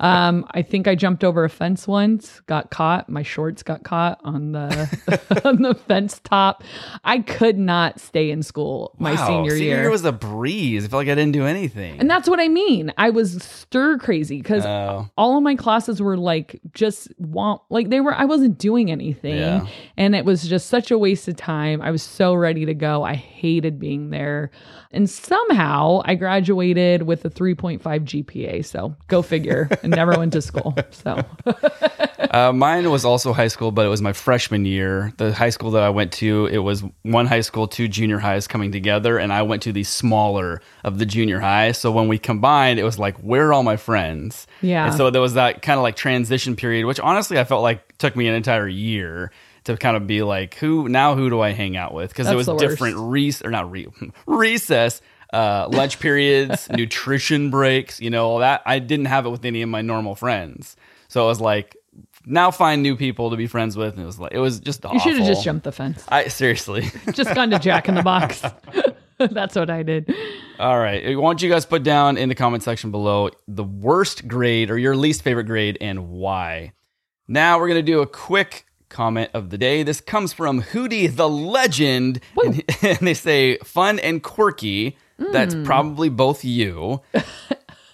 um 0.00 0.44
i 0.52 0.62
think 0.62 0.86
i 0.86 0.94
jumped 0.94 1.24
over 1.24 1.44
a 1.44 1.50
fence 1.50 1.86
once 1.88 2.40
got 2.46 2.70
caught 2.70 3.08
my 3.08 3.22
shorts 3.22 3.62
got 3.62 3.82
caught 3.84 4.20
on 4.24 4.52
the 4.52 5.40
on 5.44 5.62
the 5.62 5.74
fence 5.74 6.20
top 6.24 6.62
i 7.04 7.18
could 7.18 7.58
not 7.58 7.98
stay 8.00 8.30
in 8.30 8.42
school 8.42 8.94
my 8.98 9.14
Wow, 9.14 9.26
senior, 9.26 9.54
year 9.54 9.90
was 9.90 10.04
a 10.04 10.12
breeze. 10.12 10.84
I 10.84 10.88
felt 10.88 11.00
like 11.00 11.08
I 11.08 11.14
didn't 11.14 11.32
do 11.32 11.44
anything. 11.46 11.98
and 12.00 12.08
that's 12.10 12.28
what 12.28 12.40
I 12.40 12.48
mean. 12.48 12.92
I 12.98 13.10
was 13.10 13.42
stir 13.42 13.98
crazy 13.98 14.36
because 14.38 14.64
Oh. 14.66 15.08
all 15.16 15.36
of 15.36 15.42
my 15.42 15.54
classes 15.54 16.00
were 16.02 16.16
like 16.16 16.60
just 16.74 17.08
want 17.18 17.62
like 17.70 17.88
they 17.90 18.00
were 18.00 18.14
I 18.14 18.24
wasn't 18.24 18.58
doing 18.58 18.90
anything. 18.90 19.36
Yeah. 19.38 19.66
And 19.96 20.14
it 20.14 20.24
was 20.24 20.46
just 20.46 20.68
such 20.68 20.90
a 20.90 20.98
waste 20.98 21.26
of 21.28 21.36
time. 21.36 21.80
I 21.82 21.90
was 21.90 22.02
so 22.02 22.34
ready 22.34 22.64
to 22.66 22.74
go. 22.74 23.02
I 23.02 23.14
hated 23.14 23.78
being 23.78 24.10
there. 24.10 24.50
And 24.92 25.08
somehow 25.08 26.02
I 26.04 26.14
graduated 26.14 27.02
with 27.02 27.24
a 27.24 27.30
3.5 27.30 27.80
GPA. 27.80 28.64
So 28.64 28.94
go 29.08 29.22
figure. 29.22 29.68
I 29.82 29.86
never 29.86 30.18
went 30.18 30.32
to 30.34 30.42
school. 30.42 30.76
So 30.90 31.24
Uh, 32.30 32.52
mine 32.52 32.90
was 32.90 33.04
also 33.04 33.32
high 33.32 33.48
school, 33.48 33.72
but 33.72 33.86
it 33.86 33.88
was 33.88 34.02
my 34.02 34.12
freshman 34.12 34.64
year. 34.64 35.12
The 35.16 35.32
high 35.32 35.50
school 35.50 35.70
that 35.72 35.82
I 35.82 35.90
went 35.90 36.12
to, 36.14 36.46
it 36.46 36.58
was 36.58 36.82
one 37.02 37.26
high 37.26 37.40
school, 37.40 37.66
two 37.66 37.88
junior 37.88 38.18
highs 38.18 38.46
coming 38.46 38.70
together, 38.72 39.18
and 39.18 39.32
I 39.32 39.42
went 39.42 39.62
to 39.62 39.72
the 39.72 39.84
smaller 39.84 40.60
of 40.84 40.98
the 40.98 41.06
junior 41.06 41.40
highs. 41.40 41.78
So 41.78 41.90
when 41.90 42.08
we 42.08 42.18
combined, 42.18 42.78
it 42.78 42.84
was 42.84 42.98
like, 42.98 43.16
where 43.18 43.48
are 43.48 43.52
all 43.52 43.62
my 43.62 43.76
friends? 43.76 44.46
Yeah. 44.60 44.86
And 44.86 44.94
so 44.94 45.10
there 45.10 45.22
was 45.22 45.34
that 45.34 45.62
kind 45.62 45.78
of 45.78 45.82
like 45.82 45.96
transition 45.96 46.56
period, 46.56 46.86
which 46.86 47.00
honestly 47.00 47.38
I 47.38 47.44
felt 47.44 47.62
like 47.62 47.96
took 47.98 48.14
me 48.14 48.28
an 48.28 48.34
entire 48.34 48.68
year 48.68 49.30
to 49.64 49.76
kind 49.76 49.96
of 49.96 50.06
be 50.06 50.22
like, 50.22 50.54
who 50.54 50.88
now 50.88 51.14
who 51.14 51.30
do 51.30 51.40
I 51.40 51.50
hang 51.52 51.76
out 51.76 51.94
with? 51.94 52.10
Because 52.10 52.28
it 52.28 52.34
was 52.34 52.46
different 52.58 52.96
rec 52.98 53.34
or 53.44 53.50
not 53.50 53.70
re- 53.70 53.88
recess. 54.26 55.00
Uh, 55.32 55.68
lunch 55.70 56.00
periods, 56.00 56.68
nutrition 56.70 57.50
breaks, 57.50 58.00
you 58.00 58.10
know, 58.10 58.26
all 58.28 58.38
that. 58.38 58.62
I 58.64 58.78
didn't 58.78 59.06
have 59.06 59.26
it 59.26 59.30
with 59.30 59.44
any 59.44 59.62
of 59.62 59.68
my 59.68 59.82
normal 59.82 60.14
friends. 60.14 60.76
So 61.08 61.24
it 61.24 61.26
was 61.26 61.40
like, 61.40 61.76
now 62.26 62.50
find 62.50 62.82
new 62.82 62.96
people 62.96 63.30
to 63.30 63.36
be 63.36 63.46
friends 63.46 63.76
with. 63.76 63.94
And 63.94 64.02
it 64.02 64.06
was 64.06 64.18
like, 64.18 64.32
it 64.32 64.38
was 64.38 64.60
just 64.60 64.84
you 64.84 65.00
should 65.00 65.16
have 65.18 65.26
just 65.26 65.44
jumped 65.44 65.64
the 65.64 65.72
fence. 65.72 66.04
I 66.08 66.28
seriously. 66.28 66.82
Just 67.12 67.34
gone 67.34 67.50
to 67.50 67.58
Jack 67.58 67.88
in 67.88 67.94
the 67.94 68.02
Box. 68.14 68.42
That's 69.18 69.56
what 69.56 69.70
I 69.70 69.82
did. 69.82 70.14
All 70.58 70.78
right. 70.78 71.06
I 71.06 71.16
want 71.16 71.42
you 71.42 71.50
guys 71.50 71.66
put 71.66 71.82
down 71.82 72.16
in 72.16 72.28
the 72.28 72.34
comment 72.34 72.62
section 72.62 72.90
below 72.90 73.30
the 73.46 73.64
worst 73.64 74.28
grade 74.28 74.70
or 74.70 74.78
your 74.78 74.96
least 74.96 75.22
favorite 75.22 75.44
grade 75.44 75.78
and 75.80 76.08
why. 76.10 76.72
Now 77.26 77.58
we're 77.58 77.68
going 77.68 77.84
to 77.84 77.92
do 77.92 78.00
a 78.00 78.06
quick 78.06 78.66
comment 78.88 79.30
of 79.34 79.50
the 79.50 79.58
day. 79.58 79.82
This 79.82 80.00
comes 80.00 80.32
from 80.32 80.62
Hootie 80.62 81.14
the 81.14 81.28
Legend. 81.28 82.20
And, 82.44 82.62
and 82.82 82.98
they 82.98 83.14
say 83.14 83.58
fun 83.58 83.98
and 83.98 84.22
quirky. 84.22 84.96
That's 85.18 85.54
Hmm. 85.54 85.64
probably 85.64 86.08
both 86.08 86.44
you. 86.44 87.00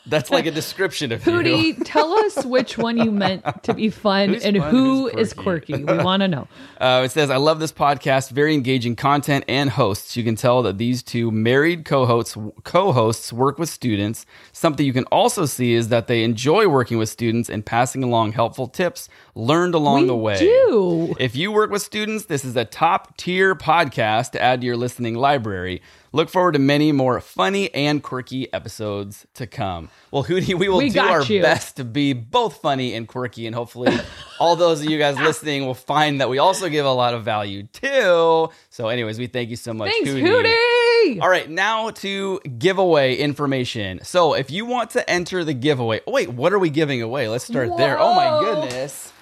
That's 0.06 0.30
like 0.30 0.44
a 0.44 0.50
description 0.50 1.12
of 1.12 1.26
you. 1.26 1.32
Hootie, 1.32 1.82
tell 1.86 2.12
us 2.12 2.44
which 2.44 2.76
one 2.76 2.98
you 2.98 3.10
meant 3.10 3.42
to 3.62 3.72
be 3.72 3.88
fun 4.06 4.34
Who's 4.34 4.44
and 4.44 4.58
fun, 4.58 4.70
who 4.70 5.08
who's 5.08 5.28
is 5.28 5.32
quirky? 5.32 5.72
quirky. 5.72 5.84
We 5.96 6.04
want 6.04 6.20
to 6.20 6.28
know. 6.28 6.46
Uh, 6.78 7.00
it 7.06 7.10
says, 7.10 7.30
I 7.30 7.38
love 7.38 7.58
this 7.58 7.72
podcast. 7.72 8.30
Very 8.30 8.52
engaging 8.52 8.96
content 8.96 9.46
and 9.48 9.70
hosts. 9.70 10.14
You 10.14 10.22
can 10.22 10.36
tell 10.36 10.60
that 10.64 10.76
these 10.76 11.02
two 11.02 11.30
married 11.30 11.86
co-hosts 11.86 12.36
co-hosts 12.64 13.32
work 13.32 13.58
with 13.58 13.70
students. 13.70 14.26
Something 14.52 14.84
you 14.84 14.92
can 14.92 15.04
also 15.04 15.46
see 15.46 15.72
is 15.72 15.88
that 15.88 16.06
they 16.06 16.22
enjoy 16.22 16.68
working 16.68 16.98
with 16.98 17.08
students 17.08 17.48
and 17.48 17.64
passing 17.64 18.04
along 18.04 18.32
helpful 18.32 18.66
tips 18.66 19.08
learned 19.34 19.74
along 19.74 20.02
We 20.02 20.06
the 20.08 20.16
way. 20.16 20.38
do. 20.38 21.14
If 21.18 21.34
you 21.34 21.50
work 21.50 21.70
with 21.70 21.80
students, 21.80 22.26
this 22.26 22.44
is 22.44 22.56
a 22.56 22.66
top 22.66 23.16
tier 23.16 23.54
podcast 23.54 24.32
to 24.32 24.42
add 24.42 24.60
to 24.60 24.66
your 24.66 24.76
listening 24.76 25.14
library. 25.14 25.80
Look 26.14 26.28
forward 26.28 26.52
to 26.52 26.60
many 26.60 26.92
more 26.92 27.20
funny 27.20 27.74
and 27.74 28.00
quirky 28.00 28.50
episodes 28.52 29.26
to 29.34 29.48
come. 29.48 29.88
Well, 30.12 30.22
Hootie, 30.22 30.54
we 30.54 30.68
will 30.68 30.78
We 30.78 30.90
do 30.90 31.00
our 31.00 31.24
you. 31.24 31.42
best 31.42 31.74
to 31.78 31.84
be 31.84 32.12
both 32.12 32.58
funny 32.58 32.94
and 32.94 33.08
quirky, 33.08 33.48
and 33.48 33.54
hopefully, 33.54 33.92
all 34.38 34.54
those 34.54 34.80
of 34.80 34.88
you 34.88 34.96
guys 34.96 35.18
listening 35.18 35.66
will 35.66 35.74
find 35.74 36.20
that 36.20 36.30
we 36.30 36.38
also 36.38 36.68
give 36.68 36.86
a 36.86 36.92
lot 36.92 37.14
of 37.14 37.24
value 37.24 37.64
too. 37.64 38.48
So, 38.70 38.86
anyways, 38.90 39.18
we 39.18 39.26
thank 39.26 39.50
you 39.50 39.56
so 39.56 39.74
much, 39.74 39.90
Thanks, 39.90 40.10
Hootie. 40.10 41.20
All 41.20 41.28
right, 41.28 41.50
now 41.50 41.90
to 41.90 42.38
giveaway 42.58 43.16
information. 43.16 43.98
So, 44.04 44.34
if 44.34 44.52
you 44.52 44.66
want 44.66 44.90
to 44.90 45.10
enter 45.10 45.42
the 45.42 45.52
giveaway, 45.52 46.00
oh, 46.06 46.12
wait, 46.12 46.28
what 46.28 46.52
are 46.52 46.60
we 46.60 46.70
giving 46.70 47.02
away? 47.02 47.26
Let's 47.26 47.44
start 47.44 47.76
there. 47.76 47.98
Oh 47.98 48.14
my 48.14 48.38
goodness. 48.38 49.12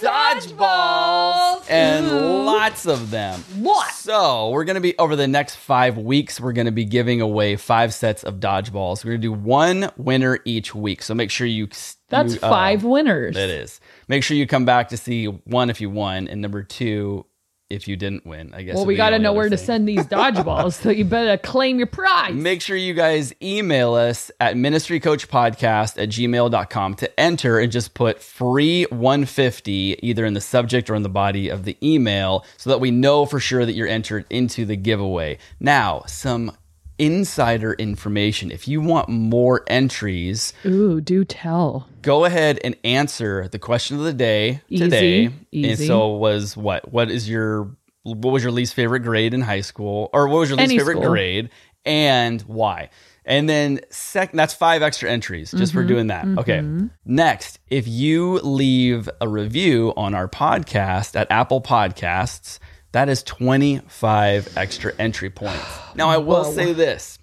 Dodgeballs 0.00 1.64
and 1.70 2.44
lots 2.44 2.86
of 2.86 3.10
them. 3.10 3.40
What? 3.56 3.90
So 3.92 4.50
we're 4.50 4.64
gonna 4.64 4.80
be 4.80 4.96
over 4.98 5.16
the 5.16 5.28
next 5.28 5.56
five 5.56 5.98
weeks. 5.98 6.40
We're 6.40 6.52
gonna 6.52 6.72
be 6.72 6.84
giving 6.84 7.20
away 7.20 7.56
five 7.56 7.94
sets 7.94 8.22
of 8.24 8.36
dodgeballs. 8.36 9.04
We're 9.04 9.12
gonna 9.12 9.22
do 9.22 9.32
one 9.32 9.90
winner 9.96 10.38
each 10.44 10.74
week. 10.74 11.02
So 11.02 11.14
make 11.14 11.30
sure 11.30 11.46
you. 11.46 11.68
That's 12.08 12.34
you, 12.34 12.40
uh, 12.42 12.50
five 12.50 12.82
winners. 12.82 13.36
It 13.36 13.50
is. 13.50 13.80
Make 14.08 14.24
sure 14.24 14.36
you 14.36 14.46
come 14.46 14.64
back 14.64 14.88
to 14.88 14.96
see 14.96 15.26
one 15.26 15.70
if 15.70 15.80
you 15.80 15.90
won, 15.90 16.26
and 16.26 16.40
number 16.40 16.62
two 16.62 17.24
if 17.70 17.88
you 17.88 17.96
didn't 17.96 18.26
win. 18.26 18.52
I 18.52 18.62
guess. 18.62 18.74
Well, 18.74 18.86
we 18.86 18.96
got 18.96 19.10
to 19.10 19.18
know 19.18 19.32
where 19.32 19.48
to 19.48 19.56
send 19.56 19.88
these 19.88 20.04
dodgeballs, 20.06 20.74
so 20.74 20.90
you 20.90 21.04
better 21.04 21.38
claim 21.38 21.78
your 21.78 21.86
prize. 21.86 22.34
Make 22.34 22.60
sure 22.60 22.76
you 22.76 22.92
guys 22.92 23.32
email 23.40 23.94
us 23.94 24.30
at 24.40 24.56
ministrycoachpodcast 24.56 26.02
at 26.02 26.08
gmail.com 26.08 26.94
to 26.94 27.20
enter 27.20 27.58
and 27.58 27.72
just 27.72 27.94
put 27.94 28.20
free 28.22 28.84
150 28.84 29.98
either 30.02 30.24
in 30.24 30.34
the 30.34 30.40
subject 30.40 30.90
or 30.90 30.94
in 30.94 31.02
the 31.02 31.08
body 31.08 31.48
of 31.48 31.64
the 31.64 31.76
email 31.82 32.44
so 32.56 32.70
that 32.70 32.80
we 32.80 32.90
know 32.90 33.24
for 33.24 33.40
sure 33.40 33.64
that 33.64 33.72
you're 33.72 33.88
entered 33.88 34.26
into 34.30 34.64
the 34.64 34.76
giveaway. 34.76 35.38
Now, 35.58 36.02
some 36.06 36.52
insider 37.00 37.72
information. 37.72 38.50
If 38.50 38.68
you 38.68 38.80
want 38.80 39.08
more 39.08 39.62
entries, 39.66 40.52
Ooh, 40.66 41.00
do 41.00 41.24
tell. 41.24 41.88
go 42.02 42.24
ahead 42.24 42.60
and 42.62 42.76
answer 42.84 43.48
the 43.48 43.58
question 43.58 43.96
of 43.98 44.04
the 44.04 44.12
day 44.12 44.60
Easy, 44.68 44.84
today. 44.84 45.30
And 45.52 45.78
so 45.78 46.10
was 46.10 46.56
what? 46.56 46.92
What 46.92 47.10
is 47.10 47.28
your 47.28 47.70
what 48.02 48.30
was 48.32 48.42
your 48.42 48.52
least 48.52 48.74
favorite 48.74 49.00
grade 49.00 49.34
in 49.34 49.40
high 49.40 49.60
school, 49.60 50.08
or 50.12 50.28
what 50.28 50.38
was 50.38 50.48
your 50.50 50.58
least 50.58 50.70
Any 50.70 50.78
favorite 50.78 50.98
school. 50.98 51.10
grade, 51.10 51.50
and 51.84 52.40
why? 52.42 52.90
And 53.26 53.48
then 53.48 53.80
second, 53.90 54.38
that's 54.38 54.54
five 54.54 54.82
extra 54.82 55.10
entries 55.10 55.50
just 55.52 55.72
Mm-hmm, 55.72 55.78
for 55.80 55.86
doing 55.86 56.06
that. 56.08 56.26
Okay. 56.38 56.64
Next, 57.04 57.58
if 57.68 57.86
you 57.86 58.38
leave 58.38 59.08
a 59.20 59.28
review 59.28 59.92
on 59.96 60.14
our 60.14 60.26
podcast 60.26 61.14
at 61.20 61.30
Apple 61.30 61.60
Podcasts, 61.60 62.58
that 62.92 63.08
is 63.08 63.22
25 63.22 64.56
extra 64.56 64.92
entry 64.98 65.30
points. 65.30 65.78
Now, 65.94 66.08
I 66.08 66.18
will 66.18 66.44
Whoa. 66.44 66.52
say 66.52 66.72
this 66.72 67.18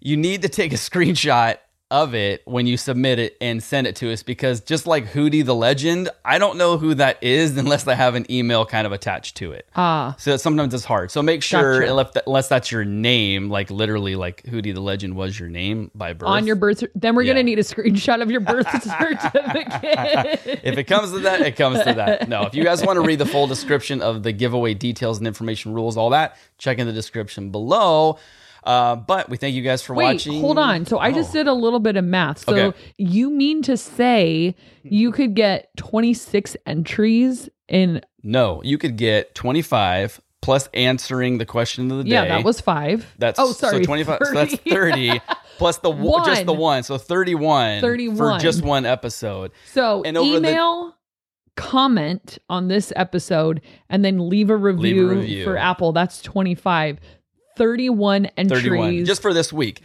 you 0.00 0.16
need 0.16 0.42
to 0.42 0.48
take 0.48 0.72
a 0.72 0.76
screenshot 0.76 1.56
of 1.90 2.14
it 2.14 2.42
when 2.46 2.66
you 2.66 2.76
submit 2.76 3.18
it 3.18 3.36
and 3.40 3.62
send 3.62 3.86
it 3.86 3.94
to 3.94 4.10
us 4.12 4.22
because 4.22 4.60
just 4.60 4.86
like 4.86 5.06
Hootie 5.12 5.44
the 5.44 5.54
legend, 5.54 6.08
I 6.24 6.38
don't 6.38 6.56
know 6.58 6.76
who 6.78 6.94
that 6.94 7.22
is 7.22 7.56
unless 7.58 7.86
I 7.86 7.94
have 7.94 8.14
an 8.14 8.26
email 8.30 8.64
kind 8.66 8.86
of 8.86 8.92
attached 8.92 9.36
to 9.36 9.52
it. 9.52 9.68
Ah, 9.76 10.14
So 10.18 10.36
sometimes 10.36 10.74
it's 10.74 10.84
hard. 10.84 11.10
So 11.10 11.22
make 11.22 11.42
sure, 11.42 11.86
Gotcha. 11.86 12.22
unless, 12.26 12.48
that's 12.48 12.72
your 12.72 12.84
name, 12.84 13.48
like 13.50 13.70
literally, 13.70 14.16
like 14.16 14.42
Hootie 14.44 14.74
the 14.74 14.80
legend 14.80 15.14
was 15.14 15.38
your 15.38 15.48
name 15.48 15.90
by 15.94 16.14
birth. 16.14 16.28
on 16.28 16.46
your 16.46 16.56
birth. 16.56 16.82
Then 16.94 17.14
we're 17.14 17.22
Yeah. 17.22 17.34
gonna 17.34 17.42
need 17.44 17.58
a 17.58 17.62
screenshot 17.62 18.22
of 18.22 18.30
your 18.30 18.40
birth 18.40 18.66
certificate. 18.82 20.60
if 20.64 20.78
it 20.78 20.84
comes 20.84 21.12
to 21.12 21.20
that, 21.20 21.40
it 21.42 21.56
comes 21.56 21.82
to 21.82 21.94
that. 21.94 22.28
No, 22.28 22.42
if 22.44 22.54
you 22.54 22.64
guys 22.64 22.84
want 22.84 22.96
to 22.96 23.02
read 23.02 23.18
the 23.18 23.26
full 23.26 23.46
description 23.46 24.00
of 24.02 24.22
the 24.22 24.32
giveaway 24.32 24.74
details 24.74 25.18
and 25.18 25.26
information 25.26 25.74
rules, 25.74 25.96
all 25.96 26.10
that, 26.10 26.36
check 26.58 26.78
in 26.78 26.86
the 26.86 26.92
description 26.92 27.50
below. 27.50 28.18
Uh, 28.64 28.96
but 28.96 29.28
we 29.28 29.36
thank 29.36 29.54
you 29.54 29.62
guys 29.62 29.82
for 29.82 29.94
Wait, 29.94 30.04
watching. 30.14 30.40
hold 30.40 30.58
on. 30.58 30.86
So 30.86 30.98
I 30.98 31.12
just 31.12 31.30
Oh. 31.30 31.34
did 31.34 31.46
a 31.46 31.52
little 31.52 31.80
bit 31.80 31.96
of 31.96 32.04
math. 32.04 32.38
So 32.46 32.54
Okay. 32.56 32.78
you 32.96 33.28
mean 33.30 33.62
to 33.62 33.76
say 33.76 34.54
you 34.82 35.12
could 35.12 35.34
get 35.34 35.68
26 35.76 36.56
entries 36.66 37.48
in? 37.68 38.00
No, 38.22 38.62
you 38.64 38.78
could 38.78 38.96
get 38.96 39.34
25 39.34 40.20
plus 40.40 40.68
answering 40.74 41.38
the 41.38 41.46
question 41.46 41.90
of 41.90 41.98
the 41.98 42.04
day. 42.04 42.10
Yeah, 42.10 42.24
that 42.28 42.44
was 42.44 42.60
five. 42.60 43.14
That's 43.18 43.38
oh, 43.38 43.52
sorry, 43.52 43.78
So 43.78 43.84
25. 43.84 44.18
So 44.24 44.32
that's 44.32 44.54
30. 44.56 44.70
30 44.70 45.20
plus 45.58 45.78
the 45.78 45.90
one. 45.90 46.24
just 46.26 46.46
the 46.46 46.52
One. 46.52 46.60
one. 46.60 46.82
So 46.84 46.96
31. 46.98 47.80
For 47.80 48.38
just 48.38 48.62
one 48.62 48.84
episode. 48.86 49.52
So 49.72 50.02
And 50.04 50.16
over 50.16 50.30
the- 50.30 50.36
email, 50.50 50.94
comment 51.56 52.38
on 52.48 52.68
this 52.68 52.92
episode, 52.96 53.60
and 53.88 54.04
then 54.04 54.28
leave 54.28 54.50
a 54.50 54.56
review, 54.56 55.08
review. 55.10 55.44
for 55.44 55.56
Apple. 55.56 55.92
That's 55.92 56.20
25. 56.22 56.98
31 57.56 58.26
entries. 58.36 58.62
31 58.62 59.04
just 59.04 59.22
for 59.22 59.32
this 59.32 59.52
week. 59.52 59.80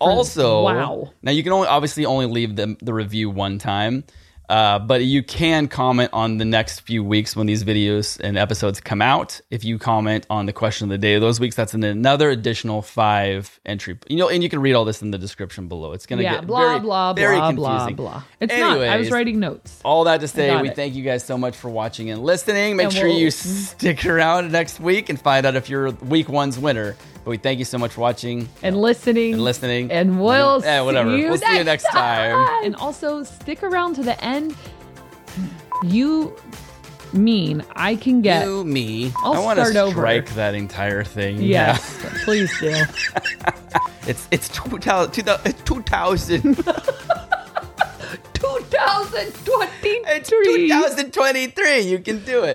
Also, 0.00 0.64
wow. 0.64 1.12
Now 1.22 1.32
you 1.32 1.42
can 1.42 1.52
only 1.52 1.68
obviously 1.68 2.04
only 2.04 2.26
leave 2.26 2.56
the 2.56 2.76
the 2.82 2.92
review 2.92 3.30
one 3.30 3.58
time. 3.58 4.04
Uh, 4.54 4.78
but 4.78 5.02
you 5.02 5.20
can 5.20 5.66
comment 5.66 6.08
on 6.12 6.38
the 6.38 6.44
next 6.44 6.78
few 6.82 7.02
weeks 7.02 7.34
when 7.34 7.44
these 7.44 7.64
videos 7.64 8.20
and 8.20 8.38
episodes 8.38 8.80
come 8.80 9.02
out. 9.02 9.40
If 9.50 9.64
you 9.64 9.80
comment 9.80 10.28
on 10.30 10.46
the 10.46 10.52
question 10.52 10.84
of 10.84 10.90
the 10.90 10.98
day 10.98 11.14
of 11.14 11.20
those 11.20 11.40
weeks, 11.40 11.56
that's 11.56 11.74
an, 11.74 11.82
another 11.82 12.30
additional 12.30 12.80
five 12.80 13.58
entry. 13.66 13.98
You 14.06 14.16
know, 14.16 14.28
and 14.28 14.44
you 14.44 14.48
can 14.48 14.60
read 14.60 14.74
all 14.74 14.84
this 14.84 15.02
in 15.02 15.10
the 15.10 15.18
description 15.18 15.66
below. 15.66 15.92
It's 15.92 16.06
going 16.06 16.18
to 16.18 16.22
yeah, 16.22 16.34
get 16.34 16.46
blah, 16.46 16.68
very, 16.68 16.78
blah, 16.78 17.12
very 17.14 17.36
blah, 17.36 17.48
confusing. 17.48 17.96
blah, 17.96 18.10
blah. 18.12 18.22
It's 18.38 18.56
not. 18.56 18.78
I 18.80 18.96
was 18.96 19.10
writing 19.10 19.40
notes. 19.40 19.80
All 19.84 20.04
that 20.04 20.20
to 20.20 20.28
say, 20.28 20.56
we 20.62 20.68
it. 20.68 20.76
thank 20.76 20.94
you 20.94 21.02
guys 21.02 21.24
so 21.24 21.36
much 21.36 21.56
for 21.56 21.68
watching 21.68 22.10
and 22.10 22.22
listening. 22.22 22.76
Make 22.76 22.84
And 22.84 22.94
sure 22.94 23.08
we'll- 23.08 23.18
you 23.18 23.32
stick 23.32 24.06
around 24.06 24.52
next 24.52 24.78
week 24.78 25.08
and 25.08 25.20
find 25.20 25.46
out 25.46 25.56
if 25.56 25.68
you're 25.68 25.90
week 25.90 26.28
one's 26.28 26.60
winner. 26.60 26.94
But 27.24 27.30
we 27.30 27.36
thank 27.38 27.58
you 27.58 27.64
so 27.64 27.78
much 27.78 27.92
for 27.92 28.02
watching 28.02 28.48
And 28.62 28.76
listening. 28.76 29.32
and 29.34 29.42
listening. 29.42 29.90
And 29.90 30.20
we'll 30.20 30.62
Eh, 30.62 30.80
whatever. 30.80 31.10
see 31.16 31.22
you 31.22 31.28
We'll 31.30 31.38
see 31.38 31.56
you 31.58 31.64
next 31.64 31.84
time. 31.84 32.46
And 32.64 32.76
also 32.76 33.22
stick 33.22 33.62
around 33.62 33.94
to 33.94 34.02
the 34.02 34.22
end. 34.22 34.54
You 35.82 36.36
mean 37.14 37.64
I 37.74 37.96
can 37.96 38.20
get 38.20 38.44
you, 38.46 38.62
me. 38.64 39.12
I'll 39.24 39.34
I 39.34 39.38
want 39.40 39.58
to 39.58 39.64
start 39.66 39.76
over. 39.88 39.94
strike 40.00 40.34
that 40.34 40.54
entire 40.54 41.02
thing. 41.02 41.40
Yes, 41.40 41.96
please 42.24 42.50
do. 42.60 42.74
It's 44.06 44.28
it's 44.30 44.48
2000, 44.50 45.12
2000, 45.12 45.64
2000 45.64 46.54
2023. 48.34 50.04
it's 50.06 50.28
2023. 50.28 51.80
You 51.90 51.98
can 52.00 52.22
do 52.24 52.44
it. 52.44 52.52